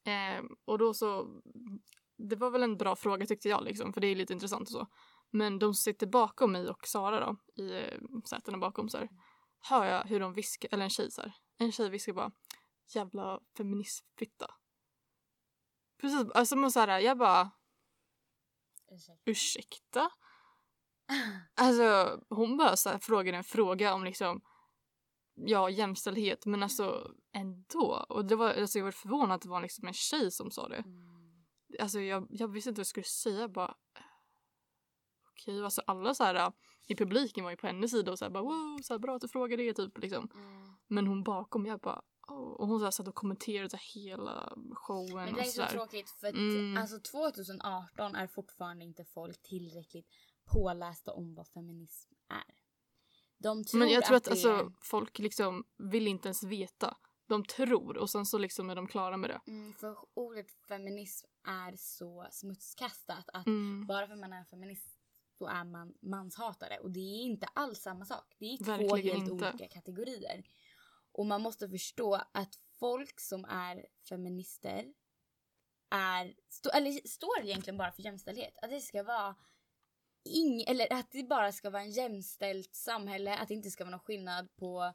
Eh, 0.03 0.51
och 0.65 0.77
då 0.77 0.93
så... 0.93 1.41
Det 2.30 2.36
var 2.36 2.50
väl 2.50 2.63
en 2.63 2.78
bra 2.78 2.96
fråga 2.96 3.25
tyckte 3.25 3.50
jag 3.50 3.63
liksom 3.63 3.94
för 3.94 4.01
det 4.01 4.08
är 4.08 4.16
lite 4.16 4.34
intressant 4.34 4.62
och 4.62 4.74
så. 4.74 4.88
Men 5.30 5.60
de 5.60 5.74
som 5.74 5.82
sitter 5.82 6.08
bakom 6.08 6.51
mig 6.51 6.70
och 6.70 6.88
Sara 6.88 7.25
då 7.25 7.63
i 7.63 7.78
eh, 7.78 8.22
sätena 8.25 8.58
bakom 8.58 8.90
så 8.90 8.98
här. 8.98 9.10
Hör 9.60 9.86
jag 9.86 10.04
hur 10.04 10.20
de 10.20 10.34
viskar, 10.34 10.70
eller 10.72 10.84
en 10.84 10.90
tjej 10.90 11.12
så 11.12 11.22
här. 11.22 11.34
En 11.58 11.72
tjej 11.72 11.90
viskar 11.90 12.13
bara 12.13 12.32
jävla 12.96 13.40
feministfitta. 13.58 14.56
Precis, 16.01 16.32
alltså 16.32 16.56
man 16.56 16.72
så 16.72 16.80
här, 16.80 17.00
jag 17.00 17.18
bara 17.18 17.51
Ursäkta. 18.92 19.22
ursäkta? 19.25 20.12
Alltså 21.56 22.20
hon 22.30 22.58
bara 22.58 22.75
så 22.75 22.90
här, 22.90 23.00
frågade 23.00 23.38
en 23.38 23.44
fråga 23.44 23.94
om 23.94 24.04
liksom 24.04 24.42
ja 25.34 25.70
jämställdhet 25.70 26.46
men 26.46 26.63
alltså 26.63 27.12
ändå. 27.34 28.06
Och 28.10 28.25
det 28.25 28.36
var, 28.36 28.54
alltså 28.54 28.80
jag 28.80 28.86
var 28.86 28.92
förvånad 28.92 29.36
att 29.36 29.42
det 29.42 29.50
var 29.50 29.62
liksom 29.62 29.88
en 29.88 29.94
tjej 29.94 30.32
som 30.32 30.51
sa 30.51 30.68
det. 30.68 30.78
Mm. 30.78 31.21
Alltså 31.80 32.00
jag, 32.00 32.28
jag 32.30 32.48
visste 32.48 32.70
inte 32.70 32.80
vad 32.80 32.84
jag 32.84 32.88
skulle 32.88 33.04
säga 33.04 33.48
bara 33.48 33.75
okej 35.32 35.63
alltså 35.63 35.82
alla 35.88 36.13
så 36.13 36.24
här 36.24 36.51
i 36.88 36.96
publiken 36.96 37.44
var 37.44 37.51
ju 37.51 37.58
på 37.58 37.68
hennes 37.68 37.92
sida 37.92 38.12
och 38.12 38.20
så 38.20 38.25
här 38.25 38.30
bara 38.30 38.44
wow 38.44 38.82
så 38.84 38.94
här, 38.94 39.00
bra 39.00 39.16
att 39.16 39.22
du 39.22 39.28
frågar 39.28 39.58
det 39.58 39.74
typ 39.74 39.98
liksom. 39.98 40.30
Mm. 40.34 40.74
Men 40.88 41.08
hon 41.08 41.24
bakom 41.24 41.66
jag 41.66 41.80
bara 41.80 42.01
oh. 42.28 42.38
och 42.38 42.68
hon 42.68 42.80
så 42.80 42.84
här, 42.84 42.92
satt 42.92 43.08
och 43.08 43.16
kommenterade 43.16 43.78
hela 43.94 44.54
showen 44.74 45.25
Men 45.25 45.34
det 45.34 45.42
är 45.42 45.46
så 45.46 45.62
så 45.62 45.68
tråkigt 45.68 46.10
för 46.10 46.28
att 46.28 46.34
Mm. 46.34 46.78
alltså 46.78 47.00
2018 47.00 48.16
är 48.16 48.28
fortfarande 48.28 48.86
inte 48.86 49.06
folk 49.06 49.42
tillräckligt 49.42 50.08
pålästa 50.54 51.13
om 51.13 51.36
vad 51.36 51.48
feminism 51.48 52.13
är. 52.30 52.56
De 53.38 53.63
tror 53.63 53.80
Men 53.80 53.90
jag 53.90 54.06
tror 54.06 54.18
att, 54.18 54.24
det 54.24 54.32
alltså 54.32 54.50
är... 54.50 54.72
folk 54.82 55.20
liksom 55.20 55.63
vill 55.78 56.08
inte 56.08 56.28
ens 56.28 56.44
veta. 56.44 56.98
De 57.32 57.46
tror 57.46 57.98
och 57.98 58.10
sen 58.10 58.26
så 58.26 58.38
liksom 58.38 58.70
är 58.70 58.76
de 58.76 58.88
klara 58.88 59.18
med 59.18 59.30
det. 59.30 59.42
Mm, 59.48 59.74
för 59.74 59.98
ordet 60.14 60.52
feminism 60.68 61.28
är 61.48 61.76
så 61.78 62.28
smutskastat 62.32 63.30
att 63.34 63.48
Mm. 63.48 63.88
bara 63.88 64.08
för 64.08 64.16
man 64.16 64.34
är 64.34 64.44
feminist 64.44 64.98
så 65.38 65.48
är 65.48 65.64
man 65.64 65.94
manshatare 66.02 66.78
och 66.80 66.92
det 66.92 67.00
är 67.00 67.22
inte 67.22 67.48
alls 67.54 67.80
samma 67.82 68.06
sak. 68.06 68.36
Det 68.40 68.46
är 68.46 68.58
två 68.58 68.64
Verkligen 68.72 69.18
helt 69.18 69.32
inte. 69.32 69.50
olika 69.50 69.68
kategorier. 69.68 70.44
Och 71.12 71.26
man 71.26 71.42
måste 71.42 71.70
förstå 71.70 72.16
att 72.32 72.56
folk 72.80 73.20
som 73.20 73.46
är 73.46 73.86
feminister 74.10 74.94
är, 75.90 76.36
stå, 76.50 76.70
eller 76.70 77.08
står 77.08 77.42
egentligen 77.44 77.78
bara 77.78 77.92
för 77.92 78.02
jämställdhet. 78.04 78.58
Att 78.62 78.70
det 78.70 78.82
ska 78.82 79.04
vara 79.04 79.36
ing, 80.24 80.62
eller 80.62 80.94
att 80.94 81.12
det 81.12 81.24
bara 81.24 81.52
ska 81.52 81.70
vara 81.70 81.82
en 81.82 81.92
jämställt 81.92 82.76
samhälle, 82.76 83.38
att 83.38 83.48
det 83.48 83.54
inte 83.54 83.72
ska 83.72 83.84
vara 83.84 83.92
någon 83.92 84.00
skillnad 84.00 84.56
på 84.56 84.94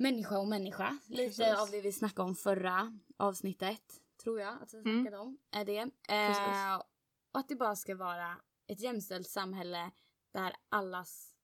människa 0.00 0.38
och 0.38 0.48
människa. 0.48 0.98
Lite 1.06 1.24
Precis. 1.24 1.60
av 1.62 1.70
det 1.70 1.80
vi 1.80 1.92
snackade 1.92 2.28
om 2.28 2.34
förra 2.34 2.98
avsnittet, 3.16 4.00
tror 4.22 4.40
jag 4.40 4.62
att 4.62 4.74
vi 4.74 4.78
Mm. 4.78 5.02
snackade 5.02 5.22
om, 5.22 5.38
är 5.50 5.64
det. 5.64 5.78
Eh, 6.08 6.76
och 7.32 7.40
att 7.40 7.48
det 7.48 7.56
bara 7.56 7.76
ska 7.76 7.96
vara 7.96 8.36
ett 8.66 8.80
jämställt 8.80 9.28
samhälle 9.28 9.90
där 10.32 10.56
allas, 10.68 11.34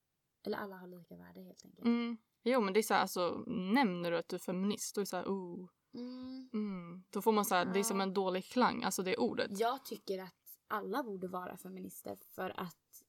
eller 0.47 0.59
alla 0.59 0.77
har 0.77 0.87
lika 0.89 1.17
värde 1.17 1.41
helt 1.41 1.65
enkelt. 1.65 1.85
Mm. 1.85 2.17
Jo 2.45 2.61
men 2.61 2.73
det 2.75 2.81
är 2.81 2.83
så 2.83 2.95
här, 2.95 3.01
alltså 3.01 3.45
nämner 3.47 4.11
du 4.11 4.19
att 4.19 4.29
du 4.29 4.37
är 4.37 4.41
feminist 4.41 4.95
då 4.95 5.01
är 5.01 5.03
det 5.03 5.07
så 5.09 5.17
här, 5.17 5.25
oh. 5.27 5.69
Mm. 5.95 6.51
Mm. 6.53 7.05
Då 7.11 7.23
får 7.23 7.33
man 7.33 7.45
så 7.45 7.55
här, 7.55 7.65
det 7.65 7.79
är 7.79 7.83
som 7.85 7.97
Ja. 7.97 8.03
en 8.03 8.15
dålig 8.15 8.45
klang, 8.45 8.85
alltså 8.85 9.03
det 9.03 9.17
ordet. 9.17 9.59
Jag 9.59 9.85
tycker 9.85 10.19
att 10.23 10.59
alla 10.69 11.03
borde 11.03 11.29
vara 11.29 11.57
feminister 11.57 12.19
för 12.35 12.61
att 12.61 13.03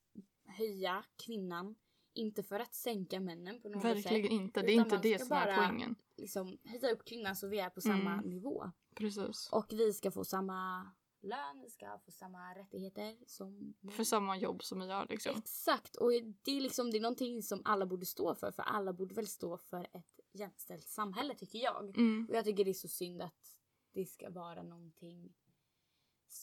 höja 0.46 1.04
kvinnan. 1.26 1.76
Inte 2.18 2.44
för 2.44 2.60
att 2.60 2.76
sänka 2.76 3.20
männen 3.20 3.62
på 3.62 3.70
något 3.70 3.84
Verkligen 3.86 4.24
sätt. 4.24 4.32
inte, 4.32 4.62
det 4.62 4.72
är 4.72 4.76
inte 4.76 4.98
det 4.98 5.20
som 5.26 5.38
är 5.38 5.58
poängen. 5.58 5.96
Liksom, 6.18 6.58
höja 6.64 6.92
upp 6.92 7.06
kvinnan 7.06 7.36
så 7.36 7.48
vi 7.48 7.60
är 7.60 7.70
på 7.70 7.82
samma 7.82 8.14
Mm. 8.14 8.30
nivå. 8.30 8.72
Precis. 8.96 9.50
Och 9.52 9.66
vi 9.74 9.94
ska 9.94 10.12
få 10.12 10.24
samma 10.26 10.92
lön, 11.22 11.62
vi 11.62 11.70
ska 11.70 12.00
få 12.06 12.12
samma 12.12 12.56
rättigheter 12.56 13.18
som. 13.28 13.74
För 13.92 14.04
samma 14.04 14.38
jobb 14.38 14.64
som 14.64 14.80
vi 14.80 14.86
gör 14.86 15.08
liksom. 15.10 15.38
Exakt, 15.38 15.96
och 15.96 16.12
det 16.42 16.52
är 16.58 16.62
liksom 16.62 16.92
det 16.92 16.98
är 16.98 17.02
någonting 17.02 17.44
som 17.44 17.62
alla 17.66 17.86
borde 17.86 18.06
stå 18.06 18.36
för. 18.36 18.52
För 18.52 18.64
alla 18.64 18.94
borde 18.94 19.16
väl 19.16 19.28
stå 19.28 19.58
för 19.58 19.88
ett 19.94 20.20
jämställt 20.34 20.88
samhälle 20.88 21.36
tycker 21.36 21.60
jag. 21.60 21.98
Mm. 21.98 22.26
Och 22.30 22.36
jag 22.36 22.46
tycker 22.46 22.66
det 22.66 22.72
är 22.72 22.74
så 22.74 22.88
synd 22.88 23.22
att 23.22 23.58
det 23.94 24.06
ska 24.06 24.30
vara 24.30 24.64
någonting 24.64 25.34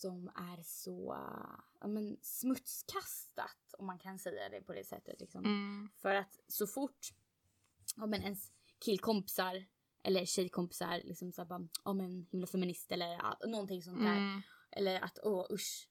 som 0.00 0.28
är 0.28 0.62
så 0.62 1.16
ja, 1.80 1.86
men, 1.86 2.18
smutskastat 2.22 3.74
om 3.78 3.86
man 3.86 3.98
kan 3.98 4.18
säga 4.18 4.48
det 4.48 4.60
på 4.60 4.72
det 4.72 4.84
sättet. 4.84 5.20
Liksom. 5.20 5.44
Mm. 5.44 5.90
För 5.96 6.14
att 6.14 6.40
så 6.48 6.66
fort 6.66 7.14
ja, 7.96 8.06
men 8.06 8.22
ens 8.22 8.52
killkompisar 8.78 9.64
eller 10.02 10.24
tjejkompisar 10.24 11.00
liksom 11.04 11.32
så 11.32 11.42
här 11.42 11.48
bara, 11.48 11.68
ja 11.84 11.92
men 11.92 12.26
himla 12.30 12.46
feminist 12.46 12.92
eller 12.92 13.06
ja, 13.06 13.38
någonting 13.46 13.82
sånt 13.82 14.00
där. 14.00 14.16
Mm. 14.16 14.42
Eller 14.70 15.00
att 15.00 15.18
åh 15.22 15.46
usch, 15.50 15.88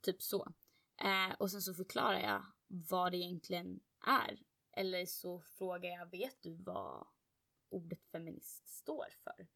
typ 0.00 0.22
så. 0.22 0.52
Eh, 1.00 1.34
och 1.38 1.50
sen 1.50 1.62
så 1.62 1.74
förklarar 1.74 2.20
jag 2.20 2.44
vad 2.66 3.12
det 3.12 3.18
egentligen 3.18 3.80
är. 4.06 4.38
Eller 4.72 5.06
så 5.06 5.40
frågar 5.40 5.90
jag, 5.90 6.10
vet 6.10 6.42
du 6.42 6.56
vad 6.62 7.06
ordet 7.68 8.04
feminist 8.12 8.68
står 8.68 9.06
för? 9.24 9.48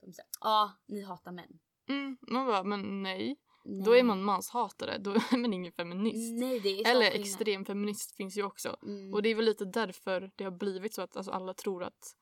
De 0.00 0.12
säger, 0.12 0.28
ja, 0.40 0.72
ni 0.86 1.02
hatar 1.02 1.32
män. 1.32 1.58
Mm. 1.88 2.18
Man 2.20 2.46
bara, 2.46 2.62
men 2.62 3.02
nej. 3.02 3.36
Nej. 3.68 3.84
Då 3.84 3.96
är 3.96 4.02
man 4.02 4.22
manshatare, 4.22 4.98
då 4.98 5.10
är 5.32 5.36
man 5.36 5.52
ingen 5.52 5.72
feminist. 5.72 6.40
Nej, 6.40 6.56
Eller 6.56 7.10
skillnad. 7.10 7.20
extrem 7.20 7.64
feminist 7.64 8.16
finns 8.16 8.36
ju 8.36 8.42
också. 8.42 8.76
Mm. 8.82 9.14
Och 9.14 9.22
det 9.22 9.28
är 9.28 9.34
väl 9.34 9.44
lite 9.44 9.64
därför 9.64 10.30
det 10.36 10.44
har 10.44 10.50
blivit 10.50 10.94
så 10.94 11.02
att 11.02 11.16
alltså, 11.16 11.32
alla 11.32 11.54
tror 11.54 11.84
att, 11.84 12.16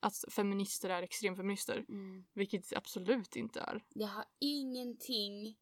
att 0.00 0.24
feminister 0.28 0.90
är 0.90 1.02
extremfeminister. 1.02 1.84
Mm. 1.88 2.24
Vilket 2.32 2.70
det 2.70 2.76
absolut 2.76 3.36
inte 3.36 3.60
är. 3.60 3.84
Det 3.94 4.04
har 4.04 4.24
ingenting 4.38 5.56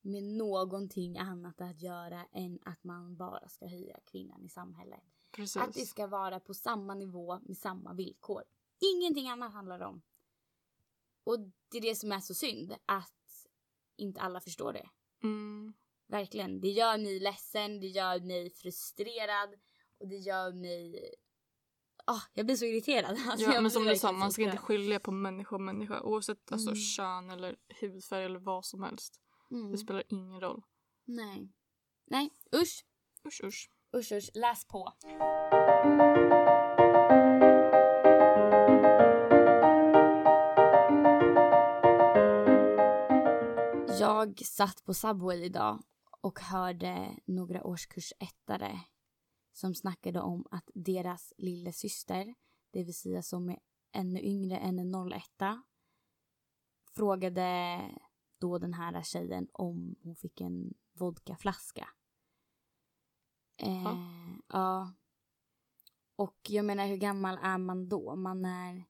med 0.00 0.22
någonting 0.22 1.18
annat 1.18 1.60
att 1.60 1.82
göra 1.82 2.26
än 2.32 2.58
att 2.64 2.84
man 2.84 3.16
bara 3.16 3.48
ska 3.48 3.66
höja 3.66 3.98
kvinnan 4.04 4.44
i 4.44 4.48
samhället. 4.48 5.00
Precis. 5.30 5.56
Att 5.56 5.74
det 5.74 5.86
ska 5.86 6.06
vara 6.06 6.40
på 6.40 6.54
samma 6.54 6.94
nivå 6.94 7.40
med 7.42 7.56
samma 7.56 7.92
villkor. 7.92 8.42
Ingenting 8.94 9.28
annat 9.28 9.52
handlar 9.52 9.78
det 9.78 9.86
om. 9.86 10.02
Och 11.24 11.40
det 11.68 11.78
är 11.78 11.82
det 11.82 11.94
som 11.94 12.12
är 12.12 12.20
så 12.20 12.34
synd, 12.34 12.74
att 12.86 13.23
inte 13.96 14.20
alla 14.20 14.40
förstår 14.40 14.72
det. 14.72 14.88
Mm. 15.22 15.74
Verkligen. 16.08 16.60
Det 16.60 16.68
gör 16.68 16.98
mig 16.98 17.20
ledsen, 17.20 17.80
det 17.80 17.86
gör 17.86 18.20
mig 18.20 18.50
frustrerad 18.50 19.54
och 20.00 20.08
det 20.08 20.16
gör 20.16 20.52
mig... 20.52 21.10
Ah, 22.06 22.20
jag 22.32 22.46
blir 22.46 22.56
så 22.56 22.64
irriterad. 22.64 23.18
Alltså, 23.28 23.50
Ja, 23.52 23.60
men 23.60 23.70
som 23.70 23.84
du 23.84 23.96
sa, 23.96 24.12
man 24.12 24.32
ska 24.32 24.42
inte 24.42 24.56
skilja 24.56 25.00
på 25.00 25.10
människa 25.10 25.54
och 25.54 25.60
människa 25.60 26.00
oavsett 26.02 26.52
alltså, 26.52 26.68
Mm. 26.70 26.80
kön 26.80 27.30
eller 27.30 27.56
hudfärg 27.80 28.24
eller 28.24 28.38
vad 28.38 28.64
som 28.64 28.82
helst. 28.82 29.20
Mm. 29.50 29.72
Det 29.72 29.78
spelar 29.78 30.02
ingen 30.08 30.40
roll. 30.40 30.62
Nej. 31.04 31.52
Nej, 32.06 32.30
usch. 32.56 32.84
Usch 33.26 33.40
usch. 33.44 33.70
Usch, 33.96 34.12
usch. 34.12 34.30
Läs 34.34 34.64
på. 34.64 34.92
Jag 44.04 44.46
satt 44.46 44.84
på 44.84 44.94
Subway 44.94 45.44
idag 45.44 45.82
och 46.20 46.40
hörde 46.40 47.18
några 47.24 47.64
årskurs 47.64 48.12
ettare 48.18 48.80
som 49.52 49.74
snackade 49.74 50.20
om 50.20 50.46
att 50.50 50.70
deras 50.74 51.32
lilla 51.38 51.72
syster, 51.72 52.34
det 52.70 52.84
vill 52.84 52.94
säga 52.94 53.22
som 53.22 53.48
är 53.50 53.58
ännu 53.92 54.20
yngre 54.20 54.56
än 54.56 54.78
en 54.78 55.12
01 55.12 55.22
frågade 56.94 57.80
då 58.38 58.58
den 58.58 58.74
här 58.74 59.02
tjejen 59.02 59.48
om 59.52 59.96
hon 60.02 60.16
fick 60.16 60.40
en 60.40 60.74
vodkaflaska. 60.92 61.88
Eh, 63.56 63.98
ja. 64.48 64.92
Och 66.16 66.38
jag 66.48 66.64
menar 66.64 66.86
hur 66.86 66.96
gammal 66.96 67.38
är 67.42 67.58
man 67.58 67.88
då? 67.88 68.16
Man 68.16 68.44
är 68.44 68.76
01 68.76 68.84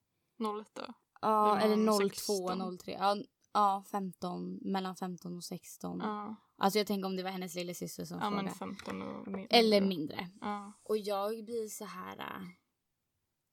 då. 0.73 0.93
ja, 1.21 1.59
eller 1.59 2.09
16? 2.09 2.59
02, 2.59 2.77
03. 2.77 2.91
Ja, 2.91 3.15
ja, 3.55 3.83
15, 3.91 4.59
mellan 4.61 4.95
15 4.95 5.37
och 5.37 5.43
16. 5.43 5.99
Ja, 5.99 6.35
Alltså 6.57 6.79
jag 6.79 6.87
tänker 6.87 7.05
om 7.05 7.15
det 7.15 7.23
var 7.23 7.29
hennes 7.31 7.55
lilla 7.55 7.73
syster 7.73 8.05
som 8.05 8.19
ja 8.19 8.29
men 8.29 8.49
frågade. 8.49 8.75
15 8.77 9.01
och 9.01 9.27
mer. 9.27 9.47
Eller 9.49 9.81
mindre. 9.81 10.29
Ja. 10.41 10.73
Och 10.83 10.97
jag 10.97 11.45
blir 11.45 11.67
så 11.67 11.85
här. 11.85 12.17
äh, 12.19 12.47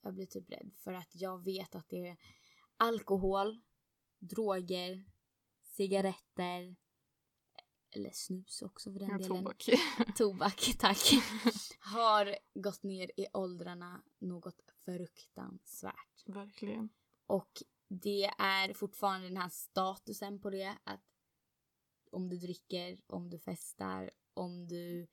Jag 0.02 0.14
blir 0.14 0.26
typ 0.26 0.50
rädd 0.50 0.70
för 0.76 0.92
att 0.92 1.10
jag 1.14 1.44
vet 1.44 1.74
att 1.74 1.88
det 1.88 2.08
är 2.08 2.16
alkohol, 2.76 3.60
droger, 4.18 5.04
cigaretter 5.62 6.76
eller 7.90 8.10
snus 8.12 8.62
också 8.62 8.92
för 8.92 8.98
den 8.98 9.08
Ja, 9.08 9.18
delen. 9.18 9.28
tobak. 9.36 9.68
Tobak, 10.16 10.74
tack. 10.78 10.98
har 11.80 12.36
gått 12.54 12.82
ner 12.82 13.10
i 13.16 13.26
åldrarna 13.32 14.02
något 14.18 14.60
fruktansvärt. 14.84 16.22
Verkligen. 16.26 16.88
Och 17.26 17.62
det 18.00 18.24
är 18.38 18.74
fortfarande 18.74 19.28
den 19.28 19.36
här 19.36 19.48
statusen 19.48 20.40
på 20.40 20.50
det 20.50 20.76
att 20.84 21.00
om 22.10 22.28
du 22.28 22.36
dricker, 22.36 22.98
om 23.06 23.30
du 23.30 23.38
festar, 23.38 24.10
om 24.34 24.68
du 24.68 25.06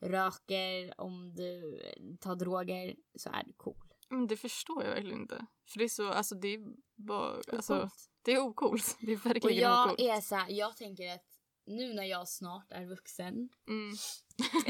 röker, 0.00 1.00
om 1.00 1.34
du 1.34 1.80
tar 2.20 2.36
droger 2.36 2.96
så 3.14 3.30
är 3.30 3.44
du 3.44 3.52
cool. 3.52 3.94
Men 4.08 4.26
det 4.26 4.36
förstår 4.36 4.84
jag 4.84 4.90
verkligen 4.90 5.20
inte. 5.20 5.46
För 5.68 5.78
det 5.78 5.84
är 5.84 5.88
så, 5.88 6.08
alltså 6.08 6.34
det 6.34 6.48
är 6.48 6.60
bara, 6.94 7.40
alltså 7.52 7.90
det 8.22 8.32
är 8.32 8.38
ocoolt. 8.40 8.96
Det 9.00 9.12
är 9.12 9.16
Och 9.24 9.26
verkligen 9.26 9.58
jag 9.62 9.84
ocoolt. 9.84 10.00
är 10.00 10.20
så 10.20 10.34
här, 10.34 10.50
jag 10.50 10.76
tänker 10.76 11.14
att 11.14 11.24
nu 11.66 11.94
när 11.94 12.04
jag 12.04 12.28
snart 12.28 12.72
är 12.72 12.86
vuxen 12.86 13.48
Mm. 13.68 13.94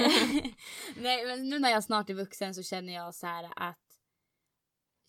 Nej 0.97 1.27
men 1.27 1.49
nu 1.49 1.59
när 1.59 1.71
jag 1.71 1.85
snart 1.85 2.11
är 2.11 2.15
vuxen 2.15 2.55
så 2.55 2.63
känner 2.63 2.93
jag 2.95 3.15
så 3.15 3.27
här 3.27 3.53
att 3.57 3.79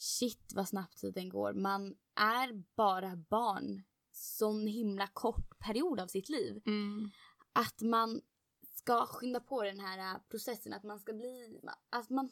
shit 0.05 0.53
vad 0.55 0.67
snabbt 0.67 0.97
tiden 0.97 1.29
går. 1.29 1.53
Man 1.53 1.95
är 2.15 2.63
bara 2.75 3.15
barn 3.15 3.83
sån 4.11 4.67
himla 4.67 5.07
kort 5.07 5.59
period 5.59 5.99
av 5.99 6.07
sitt 6.07 6.29
liv. 6.29 6.61
Mm. 6.65 7.09
Att 7.53 7.81
man 7.81 8.21
ska 8.75 9.05
skynda 9.05 9.39
på 9.39 9.63
den 9.63 9.79
här 9.79 9.97
äh, 9.97 10.21
processen, 10.29 10.73
att 10.73 10.83
man 10.83 10.99
ska 10.99 11.13
bli, 11.13 11.59
att 11.89 12.09
man, 12.09 12.29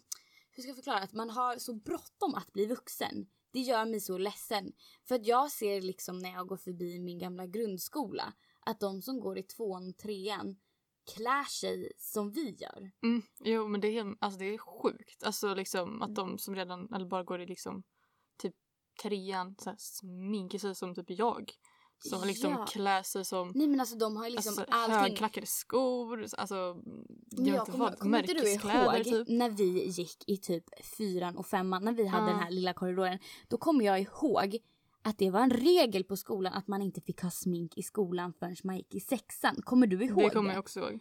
hur 0.52 0.64
ska 0.64 0.70
jag 0.70 0.76
förklara, 0.76 1.00
att 1.00 1.14
man 1.14 1.30
har 1.30 1.58
så 1.58 1.74
bråttom 1.74 2.36
att 2.36 2.54
bli 2.54 2.66
vuxen. 2.66 3.28
Det 3.52 3.60
gör 3.60 3.86
mig 3.86 4.00
så 4.00 4.18
ledsen. 4.18 4.74
För 5.04 5.16
att 5.16 5.26
jag 5.26 5.52
ser 5.52 5.82
liksom 5.82 6.20
när 6.20 6.34
jag 6.34 6.48
går 6.48 6.58
förbi 6.58 7.00
min 7.00 7.20
gamla 7.20 7.46
grundskola 7.46 8.34
att 8.66 8.80
de 8.80 9.02
som 9.02 9.20
går 9.20 9.38
i 9.38 9.44
tvåan 9.44 9.90
och 9.90 9.98
trean 9.98 10.56
klär 11.16 11.44
sig 11.44 11.92
som 11.98 12.32
vi 12.32 12.50
gör. 12.60 12.92
Mm. 13.04 13.22
Jo 13.44 13.68
men 13.68 13.82
det 13.82 13.88
är, 13.88 13.92
helt- 13.92 14.18
alltså, 14.22 14.40
det 14.40 14.46
är 14.46 14.58
sjukt. 14.58 15.24
Alltså 15.24 15.54
liksom 15.54 16.02
att 16.02 16.16
de 16.16 16.38
som 16.38 16.56
redan, 16.56 16.94
eller 16.94 17.06
bara 17.06 17.24
går 17.24 17.42
i 17.42 17.46
liksom 17.46 17.84
typ 18.42 18.54
trean 19.04 19.56
så 19.60 19.70
här, 19.70 19.78
sminkar 19.80 20.60
sig 20.60 20.76
som 20.76 20.96
typ 20.96 21.06
jag. 21.10 21.52
Som 22.10 22.28
liksom 22.28 22.52
Ja. 22.52 22.66
klär 22.66 23.04
sig 23.04 23.26
som 23.26 23.52
Nej 23.56 23.68
men 23.68 23.80
alltså 23.80 23.96
de 23.98 24.18
har 24.18 24.30
liksom 24.30 24.50
alltså, 24.58 24.66
allting. 24.70 24.96
högklackade 25.00 25.48
skor, 25.48 26.26
alltså 26.38 26.56
jag 26.56 27.48
jag 27.48 27.54
vet 27.54 27.66
kommer, 27.72 27.78
vad, 27.78 28.00
kommer 28.00 28.20
inte 28.20 28.32
ihåg 28.32 29.04
typ. 29.04 29.28
när 29.28 29.50
vi 29.50 29.88
gick 29.88 30.30
i 30.30 30.38
typ 30.38 30.64
fyran 30.98 31.38
och 31.38 31.46
femman, 31.48 31.84
när 31.84 31.94
vi 31.94 32.08
hade 32.08 32.24
Ja. 32.26 32.30
den 32.32 32.40
här 32.40 32.52
lilla 32.52 32.74
korridoren. 32.74 33.20
Då 33.48 33.58
kommer 33.58 33.86
jag 33.86 34.02
ihåg 34.02 34.58
att 35.04 35.18
det 35.18 35.30
var 35.30 35.40
en 35.42 35.50
regel 35.52 36.04
på 36.04 36.18
skolan 36.18 36.54
att 36.54 36.68
man 36.68 36.82
inte 36.82 37.02
fick 37.02 37.22
ha 37.22 37.30
smink 37.30 37.78
i 37.78 37.84
skolan 37.84 38.34
förrän 38.40 38.56
man 38.64 38.78
gick 38.78 38.96
i 38.96 39.00
sexan. 39.00 39.56
Kommer 39.64 39.88
du 39.88 40.04
ihåg 40.06 40.18
Det 40.18 40.24
det? 40.24 40.30
kommer 40.30 40.50
jag 40.54 40.60
också 40.60 40.80
ihåg. 40.80 41.00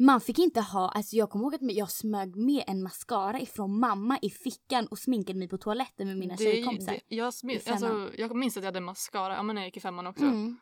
Man 0.00 0.20
fick 0.20 0.38
inte 0.38 0.60
ha, 0.60 0.88
alltså 0.88 1.16
jag 1.16 1.30
kommer 1.30 1.44
ihåg 1.44 1.54
att 1.54 1.72
jag 1.76 1.90
smög 1.90 2.36
med 2.36 2.64
en 2.66 2.82
mascara 2.82 3.40
ifrån 3.40 3.78
mamma 3.80 4.18
i 4.22 4.30
fickan 4.30 4.86
och 4.86 4.98
sminkade 4.98 5.38
mig 5.38 5.48
på 5.48 5.58
toaletten 5.58 6.06
med 6.08 6.18
mina 6.18 6.36
Det 6.36 6.44
tjejkompisar. 6.44 6.92
det- 6.92 7.16
jag, 7.16 7.34
femman. 7.34 7.60
alltså, 7.72 8.10
jag 8.20 8.36
minns 8.36 8.56
att 8.56 8.62
jag 8.62 8.68
hade 8.68 8.80
mascara 8.80 9.34
ja, 9.34 9.42
men 9.42 9.56
jag 9.56 9.64
gick 9.66 9.76
i 9.76 9.80
femman 9.80 10.06
också. 10.06 10.24
Mm. 10.24 10.56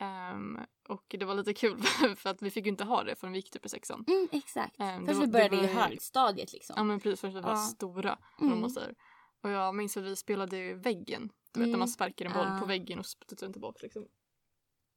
Ehm, 0.00 0.58
och 0.88 1.04
det 1.18 1.24
var 1.24 1.34
lite 1.34 1.54
kul 1.54 1.78
för 2.16 2.30
att 2.30 2.42
vi 2.42 2.50
fick 2.50 2.64
ju 2.64 2.70
inte 2.70 2.84
ha 2.84 3.04
det 3.04 3.16
förrän 3.16 3.32
vi 3.32 3.38
gick 3.38 3.50
typ 3.50 3.66
i 3.66 3.68
sexan. 3.68 4.04
Mm, 4.08 4.28
exakt. 4.32 4.78
Det 4.78 5.02
Först 5.06 5.22
vi 5.22 5.26
började 5.26 5.56
var 5.56 5.64
i 5.64 5.66
högstadiet 5.66 6.52
liksom. 6.52 6.74
Ja 6.76 6.84
men 6.84 7.00
precis 7.00 7.20
först 7.20 7.36
vi 7.36 7.40
var 7.40 7.50
Ja. 7.50 7.56
stora. 7.56 8.18
Mm. 8.40 8.64
Och 9.42 9.50
jag 9.50 9.74
minns 9.74 9.96
att 9.96 10.04
vi 10.04 10.16
spelade 10.16 10.56
i 10.58 10.72
väggen. 10.74 11.30
Du 11.52 11.60
vet 11.60 11.66
Mm. 11.66 11.70
när 11.70 11.78
man 11.78 11.88
sparkar 11.88 12.26
en 12.26 12.32
boll 12.32 12.46
Ja. 12.46 12.58
på 12.60 12.66
väggen 12.66 12.98
och 12.98 13.06
sputtar 13.06 13.36
den 13.36 13.52
tillbaka 13.52 13.78
liksom. 13.82 14.08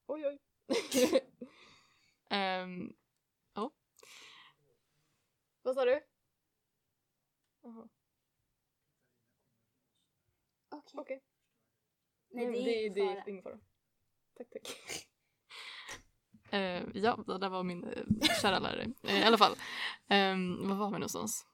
Oj 0.07 0.25
oj. 0.27 0.39
Ehm, 2.29 2.93
ja. 3.53 3.71
Vad 5.61 5.75
sa 5.75 5.85
du? 5.85 6.01
Jaha, 7.63 7.87
Okej. 10.71 10.99
Okej. 10.99 11.23
Nej, 12.29 12.47
Nej, 12.47 12.63
det 12.63 12.63
det, 12.63 12.85
är 12.85 12.89
det, 12.93 13.01
ingen 13.01 13.17
är 13.17 13.29
ingen 13.29 13.43
fara. 13.43 13.59
Tack 14.37 14.49
tack. 14.49 14.67
Eh, 16.51 16.83
ja, 16.93 17.23
det 17.27 17.37
där 17.37 17.49
var 17.49 17.63
min 17.63 17.83
uh, 17.83 18.03
kära 18.41 18.59
lärare. 18.59 18.93
Eh, 19.03 19.19
I 19.21 19.23
alla 19.23 19.37
fall. 19.37 19.51
Um, 20.09 20.67
vad 20.67 20.77
var 20.77 20.87
vi 20.87 20.93
någonstans? 20.93 21.45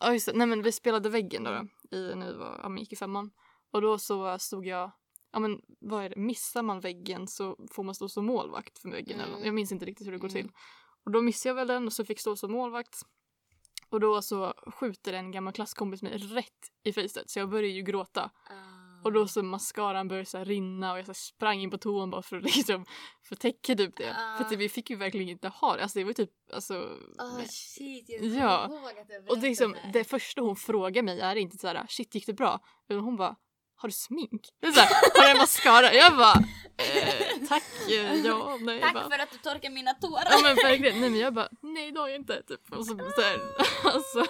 Ja 0.00 0.12
just 0.12 0.26
det, 0.26 0.32
nej 0.32 0.46
men 0.46 0.62
vi 0.62 0.72
spelade 0.72 1.08
väggen 1.10 1.44
då, 1.44 1.50
då 1.50 1.96
i, 1.96 2.14
när 2.14 2.26
vi 2.32 2.38
var, 2.38 2.60
ja, 2.62 2.78
gick 2.78 2.92
i 2.92 2.96
femman. 2.96 3.30
Och 3.74 3.80
då 3.82 3.98
så 3.98 4.38
stod 4.38 4.66
jag, 4.66 4.90
ja 5.32 5.38
men 5.38 5.60
vad 5.80 6.04
är 6.04 6.08
det, 6.08 6.16
missar 6.16 6.62
man 6.62 6.80
väggen 6.80 7.28
så 7.28 7.56
får 7.70 7.82
man 7.84 7.94
stå 7.94 8.08
som 8.08 8.26
målvakt 8.26 8.78
för 8.78 8.88
väggen 8.90 9.20
eller. 9.20 9.32
Mm. 9.34 9.44
Jag 9.44 9.54
minns 9.54 9.72
inte 9.72 9.84
riktigt 9.84 10.06
hur 10.06 10.12
det 10.12 10.18
går 10.18 10.28
Mm. 10.28 10.42
till. 10.42 10.52
Och 11.04 11.10
då 11.10 11.20
missade 11.22 11.50
jag 11.50 11.54
väl 11.54 11.66
den 11.66 11.86
och 11.86 11.92
så 11.92 12.04
fick 12.04 12.20
stå 12.20 12.36
som 12.36 12.52
målvakt. 12.52 13.00
Och 13.88 14.00
då 14.00 14.22
så 14.22 14.54
skjuter 14.66 15.12
en 15.12 15.30
gammal 15.30 15.52
klasskompis 15.52 16.02
mig 16.02 16.16
rätt 16.18 16.70
i 16.84 16.92
fejset 16.92 17.30
så 17.30 17.38
jag 17.38 17.48
började 17.50 17.68
ju 17.68 17.82
gråta. 17.82 18.30
Och 19.04 19.12
då 19.12 19.28
så 19.28 19.42
mascaran 19.42 20.08
började 20.08 20.26
så 20.26 20.38
här 20.38 20.44
rinna 20.44 20.92
och 20.92 20.98
jag 20.98 21.06
så 21.06 21.14
sprang 21.14 21.60
in 21.60 21.70
på 21.70 21.78
toan 21.78 22.10
bara 22.10 22.22
för 22.22 22.36
att 22.36 22.42
liksom 22.56 22.84
förtäcka 23.22 23.74
typ 23.74 23.96
det. 23.96 24.16
Ah. 24.18 24.36
För 24.36 24.44
att 24.44 24.52
vi 24.52 24.68
fick 24.68 24.90
ju 24.90 24.96
verkligen 24.96 25.28
inte 25.28 25.48
ha 25.48 25.76
det. 25.76 25.82
Alltså 25.82 25.98
det 25.98 26.04
var 26.04 26.12
typ 26.12 26.30
alltså. 26.52 26.98
Nej. 27.36 27.46
shit, 27.48 28.08
jag 28.08 28.24
Ja. 28.24 28.64
ihåg 28.66 28.98
att 28.98 29.08
du 29.08 29.26
och 29.28 29.38
det, 29.38 29.48
liksom, 29.48 29.76
det 29.92 30.04
första 30.04 30.40
hon 30.42 30.56
frågar 30.56 31.02
mig 31.02 31.20
är 31.20 31.36
inte 31.36 31.58
så 31.58 31.66
här 31.66 31.86
shit 31.88 32.14
gick 32.14 32.26
det 32.26 32.32
bra? 32.34 32.60
Utan 32.88 33.04
hon 33.04 33.16
bara 33.16 33.36
har 33.84 33.88
du 33.88 33.92
smink? 33.92 34.48
Det 34.60 34.66
är 34.66 34.72
så 34.72 34.80
här, 34.80 34.88
har 35.28 35.34
du 35.34 35.38
mascara? 35.40 35.92
Jag 35.94 36.16
bara 36.16 36.34
eh, 36.76 37.48
tack, 37.48 37.62
ja, 38.24 38.58
nej. 38.60 38.80
Tack 38.84 38.94
bara, 38.94 39.10
för 39.10 39.18
att 39.18 39.30
du 39.32 39.38
torkar 39.38 39.70
mina 39.70 39.94
tårar. 39.94 40.26
Ja 40.30 40.38
men 40.42 40.54
verkligen, 40.56 41.00
nej 41.00 41.10
men 41.10 41.20
jag 41.20 41.34
bara 41.34 41.48
nej 41.60 41.92
det 41.92 42.00
har 42.00 42.08
jag 42.08 42.16
inte. 42.20 42.42
Typ. 42.42 42.72
Och 42.72 42.86
så, 42.86 42.96
så 42.98 43.20
här, 43.20 43.38
alltså, 43.94 44.26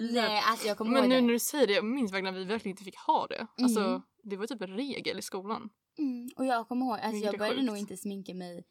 Nej, 0.00 0.42
alltså 0.46 0.66
jag 0.66 0.76
kommer 0.78 0.90
men 0.92 1.00
ihåg 1.02 1.08
nu 1.08 1.14
det. 1.14 1.20
när 1.20 1.32
du 1.32 1.38
säger 1.38 1.66
det, 1.66 1.72
jag 1.72 1.84
minns 1.84 2.12
verkligen 2.12 2.34
att 2.34 2.40
vi 2.40 2.44
verkligen 2.44 2.72
inte 2.72 2.84
fick 2.84 2.96
ha 2.98 3.26
det. 3.26 3.46
Alltså 3.62 3.80
Mm. 3.80 4.02
det 4.22 4.36
var 4.36 4.46
typ 4.46 4.62
en 4.62 4.76
regel 4.76 5.18
i 5.18 5.22
skolan. 5.22 5.70
Mm, 5.98 6.28
och 6.36 6.46
jag 6.46 6.68
kommer 6.68 6.86
ihåg, 6.86 6.98
alltså 7.02 7.24
jag 7.24 7.38
började 7.38 7.56
sjukt. 7.56 7.66
nog 7.66 7.76
inte 7.78 7.96
sminka 7.96 8.34
mig. 8.34 8.64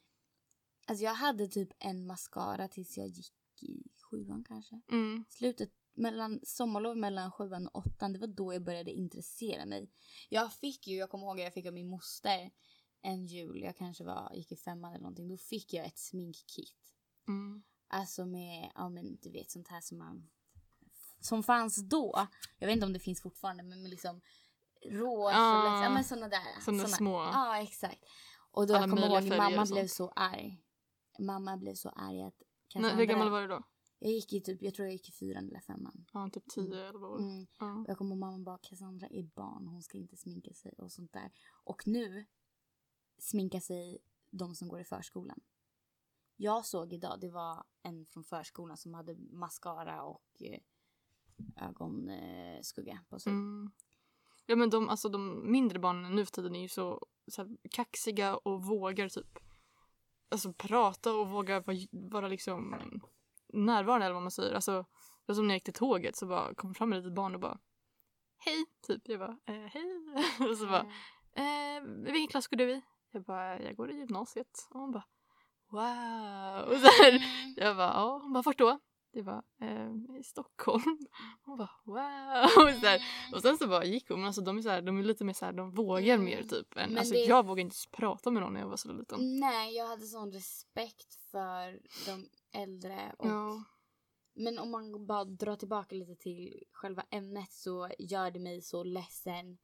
Alltså 0.88 1.04
jag 1.06 1.14
hade 1.14 1.48
typ 1.48 1.70
en 1.80 2.08
mascara 2.08 2.68
tills 2.68 2.98
jag 2.98 3.08
gick 3.08 3.34
i 3.62 3.84
sjuan 4.12 4.44
kanske. 4.48 4.82
Mm. 4.92 5.26
Slutet 5.30 5.70
mellan 5.96 6.40
sommarlov 6.44 6.98
mellan 6.98 7.32
sjuan 7.32 7.68
och 7.68 7.76
åttan, 7.86 8.14
det 8.14 8.20
var 8.20 8.28
då 8.28 8.54
jag 8.54 8.64
började 8.64 8.92
intressera 8.92 9.66
mig. 9.66 9.90
Jag 10.30 10.54
fick 10.54 10.88
ju, 10.88 10.96
jag 10.96 11.10
kommer 11.10 11.26
ihåg 11.28 11.40
att 11.40 11.44
jag 11.44 11.54
fick 11.54 11.66
av 11.66 11.74
min 11.74 11.90
moster 11.90 12.52
en 13.02 13.26
jul, 13.26 13.62
jag 13.62 13.78
kanske 13.78 14.04
var, 14.04 14.32
gick 14.36 14.52
i 14.52 14.56
femman 14.56 14.92
eller 14.92 15.02
någonting, 15.02 15.28
då 15.28 15.38
fick 15.38 15.74
jag 15.74 15.86
ett 15.86 15.98
sminkkit. 16.00 16.94
Mm. 17.28 17.64
Alltså 17.88 18.26
med, 18.26 18.72
ja 18.76 18.90
men 18.90 19.18
du 19.22 19.32
vet 19.32 19.52
sånt 19.52 19.68
här 19.68 19.82
som 19.82 19.98
man 19.98 20.30
som 21.20 21.44
fanns 21.44 21.76
då. 21.90 22.28
Jag 22.60 22.68
vet 22.68 22.74
inte 22.74 22.86
om 22.86 22.94
det 22.94 23.00
finns 23.00 23.22
fortfarande 23.22 23.64
men 23.64 23.82
med 23.82 23.90
liksom 23.92 24.22
rouge 24.86 25.32
Ah, 25.34 25.78
och 25.80 25.86
ja 25.86 25.90
men 25.90 26.04
såna 26.04 26.28
där. 26.30 26.62
såna 26.66 26.78
såna- 26.84 26.96
små. 26.96 27.18
Ja 27.18 27.62
exakt. 27.62 28.04
Och 28.52 28.68
då 28.68 28.74
Alla 28.76 28.84
jag 28.84 28.90
kommer 28.90 29.28
ihåg 29.28 29.38
mamma 29.38 29.66
blev 29.66 29.88
så 29.88 30.10
arg. 30.16 30.62
Mamma 31.20 31.58
blev 31.58 31.74
så 31.74 31.90
arg 31.90 32.22
att 32.22 32.42
Nej, 32.76 32.96
hur 32.96 33.06
gammal 33.06 33.30
var 33.30 33.42
du 33.42 33.48
då? 33.48 33.64
Jag 34.00 34.12
gick 34.12 34.34
i 34.34 34.42
typ, 34.42 34.62
jag 34.62 34.74
tror 34.74 34.86
jag 34.86 34.94
gick 34.94 35.10
i 35.10 35.12
fyran 35.12 35.48
eller 35.48 35.60
femman. 35.60 36.06
Ja, 36.14 36.30
typ 36.34 36.50
10 36.50 36.88
11 36.88 37.08
år. 37.08 37.20
Mm. 37.20 37.48
Ja. 37.60 37.86
Jag 37.88 37.98
kommer 37.98 38.12
ihåg 38.12 38.20
mamma 38.20 38.44
bara 38.44 38.58
Cassandra 38.58 39.08
är 39.08 39.24
barn, 39.24 39.68
hon 39.68 39.84
ska 39.84 39.98
inte 39.98 40.18
sminka 40.18 40.54
sig 40.54 40.74
och 40.78 40.92
sånt 40.92 41.14
där. 41.14 41.32
Och 41.64 41.88
nu 41.88 42.26
sminkar 43.18 43.60
sig 43.60 43.98
de 44.30 44.56
som 44.56 44.68
går 44.68 44.80
i 44.80 44.84
förskolan. 44.84 45.40
Jag 46.36 46.66
såg 46.66 46.94
idag, 46.94 47.20
det 47.20 47.30
var 47.30 47.64
en 47.82 48.06
från 48.06 48.24
förskolan 48.24 48.78
som 48.78 48.94
hade 48.94 49.16
mascara 49.16 50.04
och 50.04 50.42
eh, 50.42 50.60
ögonskugga 51.56 52.94
eh, 52.94 53.10
på 53.10 53.20
sig. 53.20 53.32
Mm. 53.32 53.72
Ja 54.46 54.56
men 54.56 54.70
de, 54.70 54.90
alltså, 54.90 55.10
de 55.10 55.52
mindre 55.52 55.80
barnen 55.80 56.16
nu 56.16 56.26
för 56.26 56.32
tiden 56.32 56.56
är 56.56 56.62
ju 56.62 56.70
så, 56.70 57.08
så 57.28 57.42
här, 57.42 57.58
kaxiga 57.72 58.38
och 58.38 58.64
vågar 58.64 59.10
typ 59.10 59.40
alltså, 60.30 60.54
prata 60.54 61.14
och 61.14 61.30
vågar 61.30 61.62
vara, 61.62 61.78
vara 61.92 62.28
liksom 62.28 62.76
närvarande 63.54 64.06
eller 64.06 64.14
vad 64.14 64.24
man 64.24 64.32
säger. 64.32 64.54
Alltså, 64.56 64.72
det 64.82 64.86
var 65.26 65.36
som 65.36 65.48
när 65.48 65.54
jag 65.54 65.58
gick 65.58 65.64
till 65.64 65.74
tåget 65.74 66.16
så 66.16 66.26
bara 66.28 66.54
kom 66.56 66.74
fram 66.74 66.94
ett 66.94 66.98
litet 66.98 67.16
barn 67.16 67.34
och 67.36 67.42
bara 67.42 67.58
Hej! 68.38 68.66
Typ. 68.88 69.02
Jag 69.06 69.20
bara 69.20 69.38
eh, 69.46 69.56
hej! 69.56 69.86
och 70.50 70.58
så 70.58 70.66
bara 70.66 70.86
eh, 71.36 71.84
vilken 71.84 72.28
klass 72.28 72.48
går 72.48 72.58
du 72.58 72.72
i? 72.72 72.82
Jag 73.12 73.24
bara 73.24 73.62
jag 73.62 73.76
går 73.76 73.92
i 73.92 73.96
gymnasiet. 73.98 74.68
Och 74.70 74.80
hon 74.80 74.92
bara 74.92 75.04
wow! 75.70 76.74
Och 76.74 76.78
så 76.80 77.04
här, 77.04 77.10
Mm. 77.12 77.54
jag 77.58 77.78
bara 77.78 77.88
ja, 77.94 78.20
hon 78.24 78.34
bara 78.34 78.42
vart 78.42 78.58
då? 78.58 78.80
Jag 79.12 79.26
bara 79.26 79.44
eh, 79.62 79.90
i 80.20 80.24
Stockholm. 80.24 80.98
Hon 81.42 81.58
bara 81.58 81.70
wow! 81.84 82.44
Och, 82.68 82.74
så 82.80 82.86
här, 82.88 83.02
och 83.34 83.42
sen 83.42 83.58
så 83.58 83.68
bara 83.68 83.86
gick 83.86 84.10
hon. 84.10 84.20
Men 84.20 84.28
alltså 84.28 84.42
de 84.42 84.58
är, 84.58 84.62
så 84.62 84.70
här, 84.70 84.82
de 84.82 85.00
är 85.00 85.04
lite 85.04 85.24
mer 85.24 85.34
så 85.34 85.46
här, 85.46 85.54
de 85.54 85.72
vågar 85.72 86.14
Mm. 86.14 86.26
mer 86.26 86.44
typ. 86.44 86.78
Än, 86.78 86.90
Men 86.90 86.98
alltså, 86.98 87.14
det- 87.14 87.20
Jag 87.20 87.46
vågade 87.46 87.62
inte 87.62 87.76
prata 87.92 88.32
med 88.32 88.42
någon 88.44 88.54
när 88.54 88.60
jag 88.60 88.68
var 88.68 88.78
så 88.78 88.94
liten. 88.94 89.40
Nej, 89.40 89.76
jag 89.76 89.88
hade 89.88 90.06
sån 90.06 90.32
respekt 90.32 91.16
för 91.32 91.80
de 92.06 92.30
äldre. 92.56 93.16
Och, 93.18 93.28
Ja. 93.28 93.64
Men 94.38 94.60
om 94.60 94.72
man 94.72 95.06
bara 95.06 95.26
drar 95.26 95.56
tillbaka 95.56 95.96
lite 95.96 96.16
till 96.16 96.64
själva 96.72 97.06
ämnet 97.12 97.52
så 97.52 97.90
gör 98.00 98.32
det 98.32 98.40
mig 98.40 98.62
så 98.62 98.84
ledsen 98.84 99.58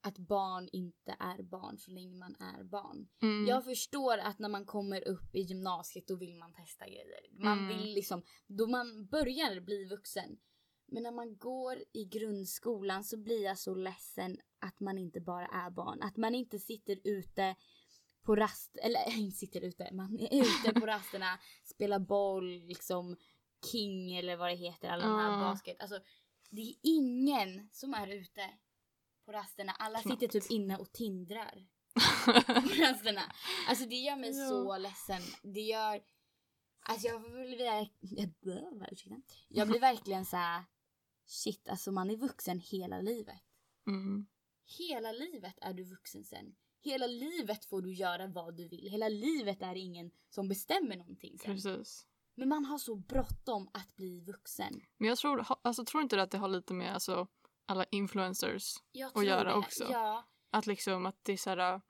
att 0.00 0.18
barn 0.18 0.68
inte 0.72 1.16
är 1.18 1.42
barn 1.42 1.78
så 1.78 1.90
länge 1.90 2.14
man 2.16 2.36
är 2.40 2.64
barn. 2.64 3.08
Mm. 3.22 3.46
Jag 3.46 3.64
förstår 3.64 4.18
att 4.18 4.38
när 4.38 4.48
man 4.48 4.66
kommer 4.66 5.08
upp 5.08 5.34
i 5.34 5.40
gymnasiet 5.40 6.06
då 6.08 6.16
vill 6.16 6.34
man 6.38 6.52
testa 6.54 6.86
grejer. 6.86 7.26
Man 7.44 7.58
Mm. 7.58 7.68
vill 7.68 7.94
liksom, 7.94 8.22
då 8.46 8.66
man 8.66 9.06
börjar 9.06 9.60
bli 9.60 9.84
vuxen. 9.84 10.38
Men 10.86 11.02
när 11.02 11.12
man 11.12 11.36
går 11.36 11.78
i 11.92 12.04
grundskolan 12.04 13.04
så 13.04 13.16
blir 13.16 13.42
jag 13.44 13.58
så 13.58 13.74
ledsen 13.74 14.38
att 14.58 14.80
man 14.80 14.98
inte 14.98 15.20
bara 15.20 15.46
är 15.46 15.70
barn. 15.70 16.02
Att 16.02 16.16
man 16.16 16.34
inte 16.34 16.58
sitter 16.58 16.98
ute 17.04 17.56
på 18.22 18.36
rast, 18.36 18.76
eller 18.82 19.10
inte 19.18 19.36
sitter 19.36 19.60
ute, 19.60 19.88
man 19.92 20.18
är 20.20 20.40
ute 20.42 20.80
på 20.80 20.86
rasterna, 20.86 21.38
spelar 21.64 21.98
boll, 21.98 22.48
liksom 22.66 23.16
king 23.72 24.16
eller 24.16 24.36
vad 24.36 24.50
det 24.50 24.54
heter, 24.56 24.88
alla 24.88 25.06
de 25.06 25.18
här 25.18 25.38
basket. 25.40 25.76
Alltså 25.80 26.00
det 26.50 26.60
är 26.62 26.74
ingen 26.82 27.68
som 27.72 27.94
är 27.94 28.08
ute 28.08 28.50
på 29.24 29.32
rasterna. 29.32 29.72
Alla 29.72 30.00
Knappt. 30.02 30.20
sitter 30.20 30.40
typ 30.40 30.50
inne 30.50 30.76
och 30.76 30.92
tindrar 30.92 31.66
på 32.24 32.82
rasterna. 32.82 33.22
Alltså 33.68 33.86
det 33.86 33.96
gör 33.96 34.16
mig 34.16 34.30
Ja. 34.38 34.48
så 34.48 34.78
ledsen. 34.78 35.22
Det 35.42 35.60
gör... 35.60 36.02
Alltså 36.84 37.06
jag 37.08 37.22
blir. 37.22 37.88
Jag 39.48 39.68
blir 39.68 39.80
verkligen 39.80 40.24
så 40.24 40.36
här. 40.36 40.64
Shit, 41.26 41.68
alltså 41.68 41.92
man 41.92 42.10
är 42.10 42.16
vuxen 42.16 42.60
hela 42.60 43.00
livet. 43.00 43.40
mm. 43.86 44.26
Hela 44.78 45.12
livet 45.12 45.54
är 45.60 45.72
du 45.74 45.84
vuxen 45.84 46.24
sen. 46.24 46.56
Hela 46.84 47.06
livet 47.06 47.64
får 47.64 47.82
du 47.82 47.92
göra 47.92 48.26
vad 48.26 48.56
du 48.56 48.68
vill. 48.68 48.88
Hela 48.90 49.08
livet 49.08 49.62
är 49.62 49.74
ingen 49.74 50.10
som 50.30 50.48
bestämmer 50.48 50.96
någonting 50.96 51.38
sen. 51.38 51.54
Precis. 51.54 52.06
Men 52.34 52.48
man 52.48 52.64
har 52.64 52.78
så 52.78 52.96
bråttom 52.96 53.70
att 53.74 53.96
bli 53.96 54.20
vuxen. 54.20 54.80
Men 54.98 55.08
jag 55.08 55.18
tror, 55.18 55.44
alltså, 55.62 55.84
tror 55.84 56.02
inte 56.02 56.16
du 56.16 56.22
att 56.22 56.30
det 56.30 56.38
har 56.38 56.48
lite 56.48 56.74
med 56.74 56.94
alltså, 56.94 57.26
alla 57.66 57.84
influencers 57.90 58.74
Och 59.14 59.24
göra 59.24 59.44
det. 59.44 59.54
också. 59.54 59.88
Ja. 59.90 60.24
Att 60.50 60.66
liksom 60.66 61.06
att 61.06 61.16
det 61.22 61.32
är 61.32 61.36
så 61.36 61.50
här 61.50 61.80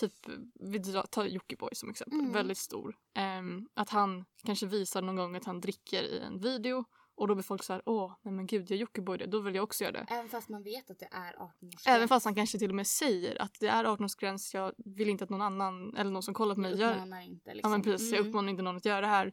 typ 0.00 0.12
vi 0.54 0.80
tar 1.10 1.24
Jockiboi 1.24 1.74
som 1.74 1.90
exempel, 1.90 2.18
Mm. 2.20 2.32
väldigt 2.32 2.58
stor. 2.58 2.96
Ehm, 3.14 3.68
att 3.74 3.90
han 3.90 4.24
kanske 4.44 4.66
visar 4.66 5.02
någon 5.02 5.16
gång 5.16 5.36
att 5.36 5.44
han 5.44 5.60
dricker 5.60 6.02
i 6.02 6.18
en 6.18 6.38
video 6.40 6.84
och 7.16 7.28
då 7.28 7.34
blir 7.34 7.42
folk 7.42 7.62
så 7.62 7.72
här 7.72 7.82
åh 7.86 8.12
nej 8.22 8.34
men 8.34 8.46
gud 8.46 8.70
jag 8.70 8.78
Jockiboi 8.78 9.18
det, 9.18 9.26
då 9.26 9.40
vill 9.40 9.54
jag 9.54 9.64
också 9.64 9.84
göra 9.84 9.92
det. 9.92 10.06
Även 10.10 10.28
fast 10.28 10.48
man 10.48 10.62
vet 10.62 10.90
att 10.90 10.98
det 10.98 11.08
är 11.12 11.34
18 11.42 11.68
års 11.68 11.86
Även 11.86 12.08
fast 12.08 12.24
han 12.24 12.34
kanske 12.34 12.58
till 12.58 12.70
och 12.70 12.76
med 12.76 12.86
säger 12.86 13.42
att 13.42 13.56
det 13.60 13.66
är 13.68 13.84
18-årsgräns, 13.84 14.54
jag 14.56 14.72
vill 14.76 15.08
inte 15.08 15.24
att 15.24 15.30
någon 15.30 15.42
annan 15.42 15.96
eller 15.96 16.10
någon 16.10 16.22
som 16.22 16.34
kollar 16.34 16.54
på 16.54 16.60
mig 16.60 16.76
gör 16.80 16.92
uppmanar 16.94 17.20
inte 17.22 17.50
Ja 17.50 17.54
liksom. 17.54 17.70
men 17.70 17.82
precis, 17.82 18.10
jag 18.12 18.18
Mm. 18.20 18.28
uppmanar 18.30 18.48
inte 18.50 18.62
någon 18.62 18.76
att 18.76 18.84
göra 18.84 19.00
det 19.00 19.06
här. 19.06 19.32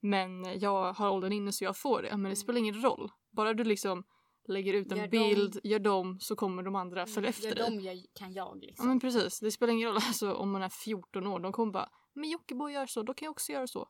Men 0.00 0.60
jag 0.60 0.92
har 0.92 1.10
åldern 1.10 1.32
inne 1.32 1.52
så 1.52 1.64
jag 1.64 1.76
får 1.76 2.02
det. 2.02 2.08
Men 2.10 2.22
det 2.22 2.28
Mm. 2.28 2.36
spelar 2.36 2.58
ingen 2.58 2.82
roll. 2.82 3.10
Bara 3.30 3.54
du 3.54 3.64
liksom 3.64 4.04
lägger 4.48 4.74
ut 4.74 4.92
en 4.92 4.98
Gör 4.98 5.04
dem- 5.04 5.10
bild, 5.10 5.60
gör 5.64 5.78
dem 5.78 6.20
så 6.20 6.36
kommer 6.36 6.62
de 6.62 6.74
andra 6.76 7.06
följa 7.06 7.18
Mm, 7.18 7.28
efter 7.28 7.48
Gör 7.48 7.54
dig. 7.54 7.64
dem 7.64 7.80
jag, 7.80 8.04
kan 8.14 8.32
jag 8.32 8.56
liksom. 8.60 8.84
Ja 8.86 8.88
men 8.88 9.00
precis, 9.00 9.40
det 9.40 9.50
spelar 9.50 9.72
ingen 9.72 9.88
roll 9.88 9.96
alltså, 10.08 10.32
om 10.34 10.50
man 10.50 10.62
är 10.62 10.68
14 10.68 11.26
år. 11.26 11.40
De 11.40 11.52
kommer 11.52 11.72
bara 11.72 11.88
“men 12.12 12.30
Jockiboi 12.30 12.72
gör 12.72 12.86
så, 12.86 13.02
då 13.02 13.14
kan 13.14 13.26
jag 13.26 13.30
också 13.30 13.52
göra 13.52 13.66
så”. 13.66 13.88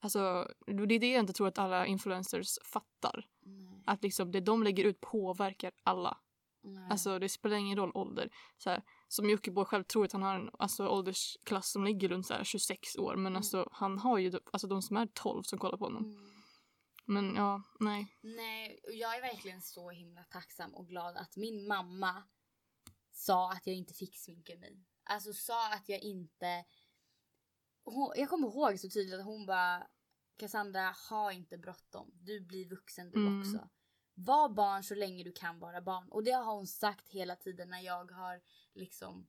Alltså 0.00 0.50
det 0.66 0.94
är 0.94 0.98
det 0.98 1.10
jag 1.12 1.20
inte 1.20 1.32
tror 1.32 1.48
att 1.48 1.58
alla 1.58 1.86
influencers 1.86 2.58
fattar. 2.64 3.26
Nej, 3.40 3.82
Att 3.86 4.02
liksom 4.02 4.32
det 4.32 4.40
de 4.40 4.62
lägger 4.62 4.84
ut 4.84 5.00
påverkar 5.00 5.72
alla. 5.82 6.18
nej. 6.62 6.88
Alltså 6.90 7.18
det 7.18 7.28
spelar 7.28 7.56
ingen 7.56 7.76
roll 7.76 7.92
ålder. 7.94 8.30
Så 8.58 8.70
här, 8.70 8.82
som 9.08 9.30
Jockiboi 9.30 9.64
själv 9.64 9.84
tror 9.84 10.04
att 10.04 10.12
han 10.12 10.22
har 10.22 10.34
en 10.34 10.50
alltså, 10.58 10.88
åldersklass 10.88 11.70
som 11.72 11.84
ligger 11.84 12.08
runt 12.08 12.26
så 12.26 12.34
här, 12.34 12.44
26 12.44 12.96
år. 12.96 13.16
Men 13.16 13.26
Mm. 13.26 13.36
alltså 13.36 13.68
han 13.72 13.98
har 13.98 14.18
ju 14.18 14.32
alltså, 14.52 14.66
de 14.66 14.82
som 14.82 14.96
är 14.96 15.06
12 15.06 15.42
som 15.42 15.58
kollar 15.58 15.78
på 15.78 15.84
honom. 15.84 16.04
Mm. 16.04 16.30
Men 17.04 17.34
ja, 17.34 17.62
nej. 17.80 18.16
Nej, 18.20 18.80
och 18.84 18.92
jag 18.94 19.16
är 19.16 19.20
verkligen 19.22 19.62
så 19.62 19.90
himla 19.90 20.24
tacksam 20.24 20.74
och 20.74 20.88
glad 20.88 21.16
att 21.16 21.36
min 21.36 21.66
mamma 21.66 22.22
sa 23.12 23.50
att 23.52 23.66
jag 23.66 23.76
inte 23.76 23.94
fick 23.94 24.16
sminka 24.16 24.56
mig. 24.56 24.84
Alltså 25.04 25.32
sa 25.32 25.72
att 25.72 25.88
jag 25.88 26.00
inte... 26.00 26.64
Hon, 27.90 28.12
jag 28.16 28.28
kommer 28.28 28.48
ihåg 28.48 28.78
så 28.80 28.88
tydligt 28.90 29.14
att 29.20 29.24
hon 29.24 29.46
bara 29.46 29.86
Cassandra, 30.36 30.94
ha 31.10 31.32
inte 31.32 31.58
bråttom. 31.58 32.10
Du 32.14 32.40
blir 32.40 32.68
vuxen 32.68 33.10
du 33.10 33.20
Mm. 33.26 33.40
också. 33.40 33.68
Var 34.14 34.48
barn 34.48 34.82
så 34.82 34.94
länge 34.94 35.24
du 35.24 35.32
kan 35.32 35.58
vara 35.58 35.80
barn. 35.80 36.08
Och 36.08 36.24
det 36.24 36.30
har 36.30 36.54
hon 36.54 36.66
sagt 36.66 37.08
hela 37.08 37.36
tiden 37.36 37.70
när 37.70 37.80
jag 37.80 38.10
har 38.12 38.40
liksom 38.74 39.26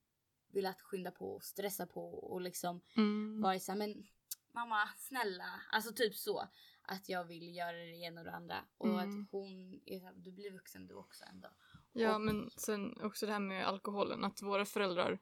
velat 0.52 0.80
skynda 0.80 1.10
på 1.10 1.34
och 1.34 1.42
stressa 1.44 1.86
på 1.86 2.14
och 2.14 2.40
liksom 2.40 2.80
Mm. 2.96 3.40
varit 3.42 3.62
såhär 3.62 3.78
men 3.78 4.06
mamma 4.52 4.88
snälla. 4.96 5.60
Alltså 5.72 5.92
typ 5.92 6.14
så. 6.14 6.48
Att 6.82 7.08
jag 7.08 7.24
vill 7.24 7.56
göra 7.56 7.72
det 7.76 7.96
ena 7.96 8.20
och 8.20 8.24
det 8.26 8.32
andra. 8.32 8.56
Och 8.78 8.88
Mm. 8.88 8.98
att 9.22 9.30
hon 9.30 9.80
är 9.86 9.98
såhär, 9.98 10.14
du 10.16 10.32
blir 10.32 10.50
vuxen 10.52 10.86
du 10.86 10.94
också 10.94 11.24
en 11.24 11.40
dag. 11.40 11.52
Ja, 11.92 12.14
Och- 12.14 12.20
men 12.20 12.50
sen 12.56 13.00
också 13.02 13.26
det 13.26 13.32
här 13.32 13.40
med 13.40 13.66
alkoholen. 13.66 14.24
Att 14.24 14.42
våra 14.42 14.64
föräldrar 14.64 15.18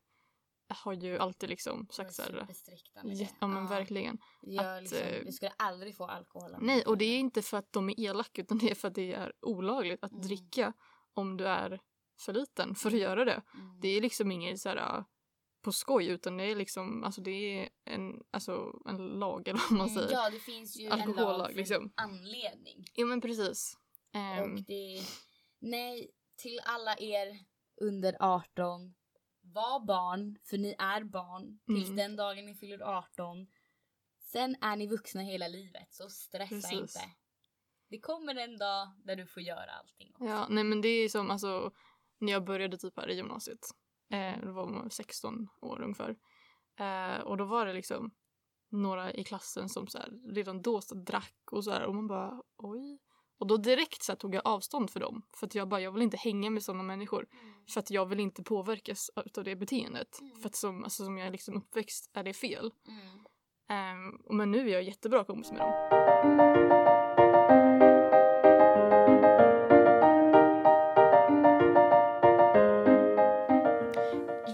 har 0.75 0.93
ju 0.93 1.19
alltid 1.19 1.49
liksom 1.49 1.87
sagt 1.91 2.15
så 2.15 2.23
här. 2.23 2.47
Ja, 2.95 3.03
det. 3.03 3.47
men 3.47 3.67
verkligen. 3.67 4.19
Att, 4.59 4.83
liksom, 4.83 4.99
eh, 4.99 5.17
jag 5.25 5.35
skulle 5.35 5.53
aldrig 5.57 5.97
få 5.97 6.05
alkohol 6.05 6.57
Nej, 6.61 6.83
och 6.83 6.99
det 6.99 7.05
är 7.05 7.19
inte 7.19 7.43
för 7.43 7.57
att 7.57 7.73
de 7.73 7.89
är 7.91 8.01
elaka 8.01 8.43
utan 8.43 8.59
det 8.59 8.71
är 8.71 8.75
för 8.75 8.89
att 8.89 8.95
det 8.95 9.13
är 9.13 9.33
olagligt 9.41 10.05
att 10.05 10.11
Mm. 10.13 10.23
dricka 10.27 10.73
om 11.15 11.37
du 11.37 11.47
är 11.49 11.81
för 12.21 12.33
liten 12.33 12.75
för 12.75 12.89
att 12.91 12.99
göra 12.99 13.25
det. 13.25 13.43
Mm. 13.55 13.81
Det 13.81 13.89
är 13.89 14.01
liksom 14.01 14.33
inget 14.33 14.61
så 14.61 14.69
här 14.69 14.77
äh, 14.99 15.05
på 15.63 15.73
skoj 15.73 16.07
utan 16.09 16.37
det 16.37 16.45
är 16.45 16.57
liksom, 16.57 17.05
alltså 17.05 17.21
det 17.21 17.31
är 17.31 17.69
en, 17.85 18.23
alltså 18.31 18.73
en 18.87 18.97
lag 19.09 19.49
eller 19.49 19.61
vad 19.71 19.79
man 19.79 19.89
Mm, 19.89 19.99
säger. 20.03 20.13
Ja 20.13 20.31
det 20.31 20.39
finns 20.39 20.77
ju 20.77 20.87
en 20.87 20.93
Alkohollag, 20.93 21.39
lag 21.39 21.47
för 21.51 21.55
liksom. 21.57 21.85
en 21.85 21.93
anledning. 21.95 22.85
Ja 22.95 23.07
men 23.07 23.21
precis. 23.21 23.77
Ehm, 24.13 24.53
Och 24.55 24.63
det 24.63 25.01
Nej, 25.61 26.11
till 26.37 26.61
alla 26.65 26.97
er 26.99 27.39
under 27.81 28.17
18. 28.21 28.95
Var 29.53 29.81
barn, 29.87 30.39
för 30.45 30.59
ni 30.59 30.75
är 30.79 31.05
barn 31.05 31.59
tills 31.67 31.85
Mm. 31.89 31.97
den 31.97 32.17
dagen 32.17 32.47
ni 32.47 32.55
fyller 32.55 32.81
18. 32.83 33.47
Sen 34.21 34.57
är 34.61 34.77
ni 34.77 34.87
vuxna 34.87 35.23
hela 35.23 35.49
livet, 35.49 35.95
så 35.95 36.09
stressa 36.09 36.49
Precis. 36.55 36.73
inte. 36.73 37.01
Det 37.91 38.01
kommer 38.01 38.35
en 38.35 38.59
dag 38.59 38.89
där 39.05 39.17
du 39.17 39.27
får 39.27 39.43
göra 39.43 39.71
allting. 39.73 40.11
Också. 40.15 40.25
Ja, 40.25 40.47
nej 40.51 40.65
men 40.65 40.81
det 40.81 40.89
är 40.89 41.09
som 41.09 41.31
alltså 41.31 41.73
när 42.19 42.33
jag 42.33 42.45
började 42.45 42.79
typ 42.79 42.97
här 42.97 43.11
i 43.11 43.15
gymnasiet. 43.15 43.67
Eh, 44.11 44.41
då 44.45 44.53
var 44.53 44.67
man 44.67 44.91
16 44.91 45.49
år 45.61 45.81
ungefär. 45.83 46.17
Eh, 46.77 47.21
och 47.21 47.37
då 47.37 47.45
var 47.45 47.67
det 47.67 47.73
liksom 47.73 48.11
några 48.71 49.13
i 49.13 49.25
klassen 49.25 49.69
som 49.69 49.87
så 49.87 49.99
här, 49.99 50.33
redan 50.35 50.63
då 50.63 50.81
så 50.81 50.95
drack 50.95 51.53
och 51.53 51.65
så 51.65 51.71
här 51.71 51.83
och 51.85 51.95
man 51.95 52.07
bara 52.07 52.43
oj. 52.57 52.99
Och 53.39 53.47
då 53.47 53.57
direkt 53.57 54.03
så 54.03 54.17
tog 54.17 54.35
jag 54.35 54.43
avstånd 54.45 54.91
för 54.91 55.01
dem. 55.01 55.23
För 55.33 55.47
att 55.47 55.55
jag 55.55 55.69
bara, 55.69 55.81
jag 55.81 55.93
vill 55.93 56.03
inte 56.03 56.17
hänga 56.17 56.51
med 56.51 56.63
sådana 56.63 56.83
människor. 56.83 57.27
För 57.69 57.81
att 57.81 57.91
jag 57.91 58.07
vill 58.07 58.21
inte 58.21 58.43
påverkas 58.43 59.11
av 59.37 59.45
det 59.45 59.57
beteendet. 59.57 60.21
Mm. 60.21 60.41
För 60.41 60.49
att 60.49 60.57
som, 60.57 60.85
alltså, 60.85 61.05
som 61.05 61.19
jag 61.19 61.27
är 61.27 61.33
liksom 61.33 61.57
uppväxt 61.57 62.11
är 62.13 62.25
det 62.25 62.33
fel. 62.33 62.73
Mm. 62.89 64.17
Och 64.25 64.35
men 64.35 64.51
nu 64.51 64.69
är 64.69 64.73
jag 64.73 64.83
jättebra 64.83 65.25
kompis 65.25 65.53
med 65.53 65.61
dem. 65.61 65.73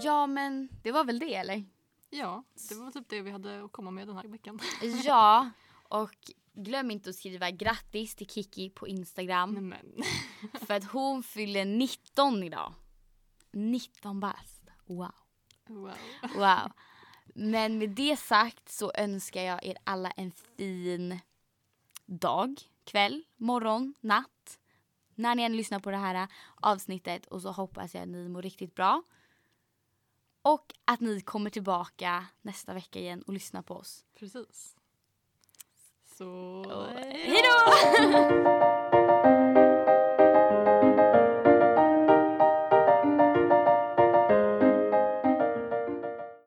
Ja 0.03 0.27
men 0.27 0.69
det 0.83 0.91
var 0.91 1.03
väl 1.03 1.19
det 1.19 1.35
eller? 1.35 1.65
Ja, 2.09 2.43
det 2.69 2.75
var 2.75 2.91
typ 2.91 3.09
det 3.09 3.21
vi 3.21 3.31
hade 3.31 3.63
att 3.63 3.71
komma 3.71 3.91
med 3.91 4.07
den 4.07 4.15
här 4.15 4.27
veckan. 4.27 4.59
Ja, 5.03 5.49
och 5.89 6.31
glöm 6.55 6.91
inte 6.91 7.09
att 7.09 7.15
skriva 7.15 7.51
grattis 7.51 8.15
till 8.15 8.29
Kiki 8.29 8.69
på 8.69 8.87
Instagram. 8.87 9.73
För 10.53 10.73
att 10.73 10.91
hon 10.91 11.23
fyller 11.23 11.65
19 11.65 12.43
idag. 12.43 12.73
19 13.51 14.19
bast. 14.19 14.63
Wow. 14.85 15.11
Wow. 15.67 15.91
Wow. 16.35 16.71
Men 17.25 17.77
med 17.77 17.89
det 17.89 18.19
sagt 18.19 18.69
så 18.69 18.91
önskar 18.95 19.41
jag 19.41 19.65
er 19.65 19.77
alla 19.83 20.11
en 20.11 20.31
fin 20.31 21.19
dag, 22.05 22.61
kväll, 22.83 23.23
morgon, 23.37 23.93
natt. 24.01 24.59
När 25.15 25.35
ni 25.35 25.43
än 25.43 25.57
lyssnar 25.57 25.79
på 25.79 25.91
det 25.91 25.97
här 25.97 26.27
avsnittet 26.55 27.25
och 27.25 27.41
så 27.41 27.51
hoppas 27.51 27.93
jag 27.93 28.03
att 28.03 28.09
ni 28.09 28.29
mår 28.29 28.41
riktigt 28.41 28.75
bra. 28.75 29.03
Och 30.41 30.73
att 30.85 30.99
ni 30.99 31.21
kommer 31.21 31.49
tillbaka 31.49 32.25
nästa 32.41 32.73
vecka 32.73 32.99
igen 32.99 33.21
och 33.21 33.33
lyssnar 33.33 33.61
på 33.61 33.75
oss. 33.75 34.05
Precis. 34.19 34.74
Så... 36.17 36.25
Hej 37.11 37.41
då! 37.43 38.65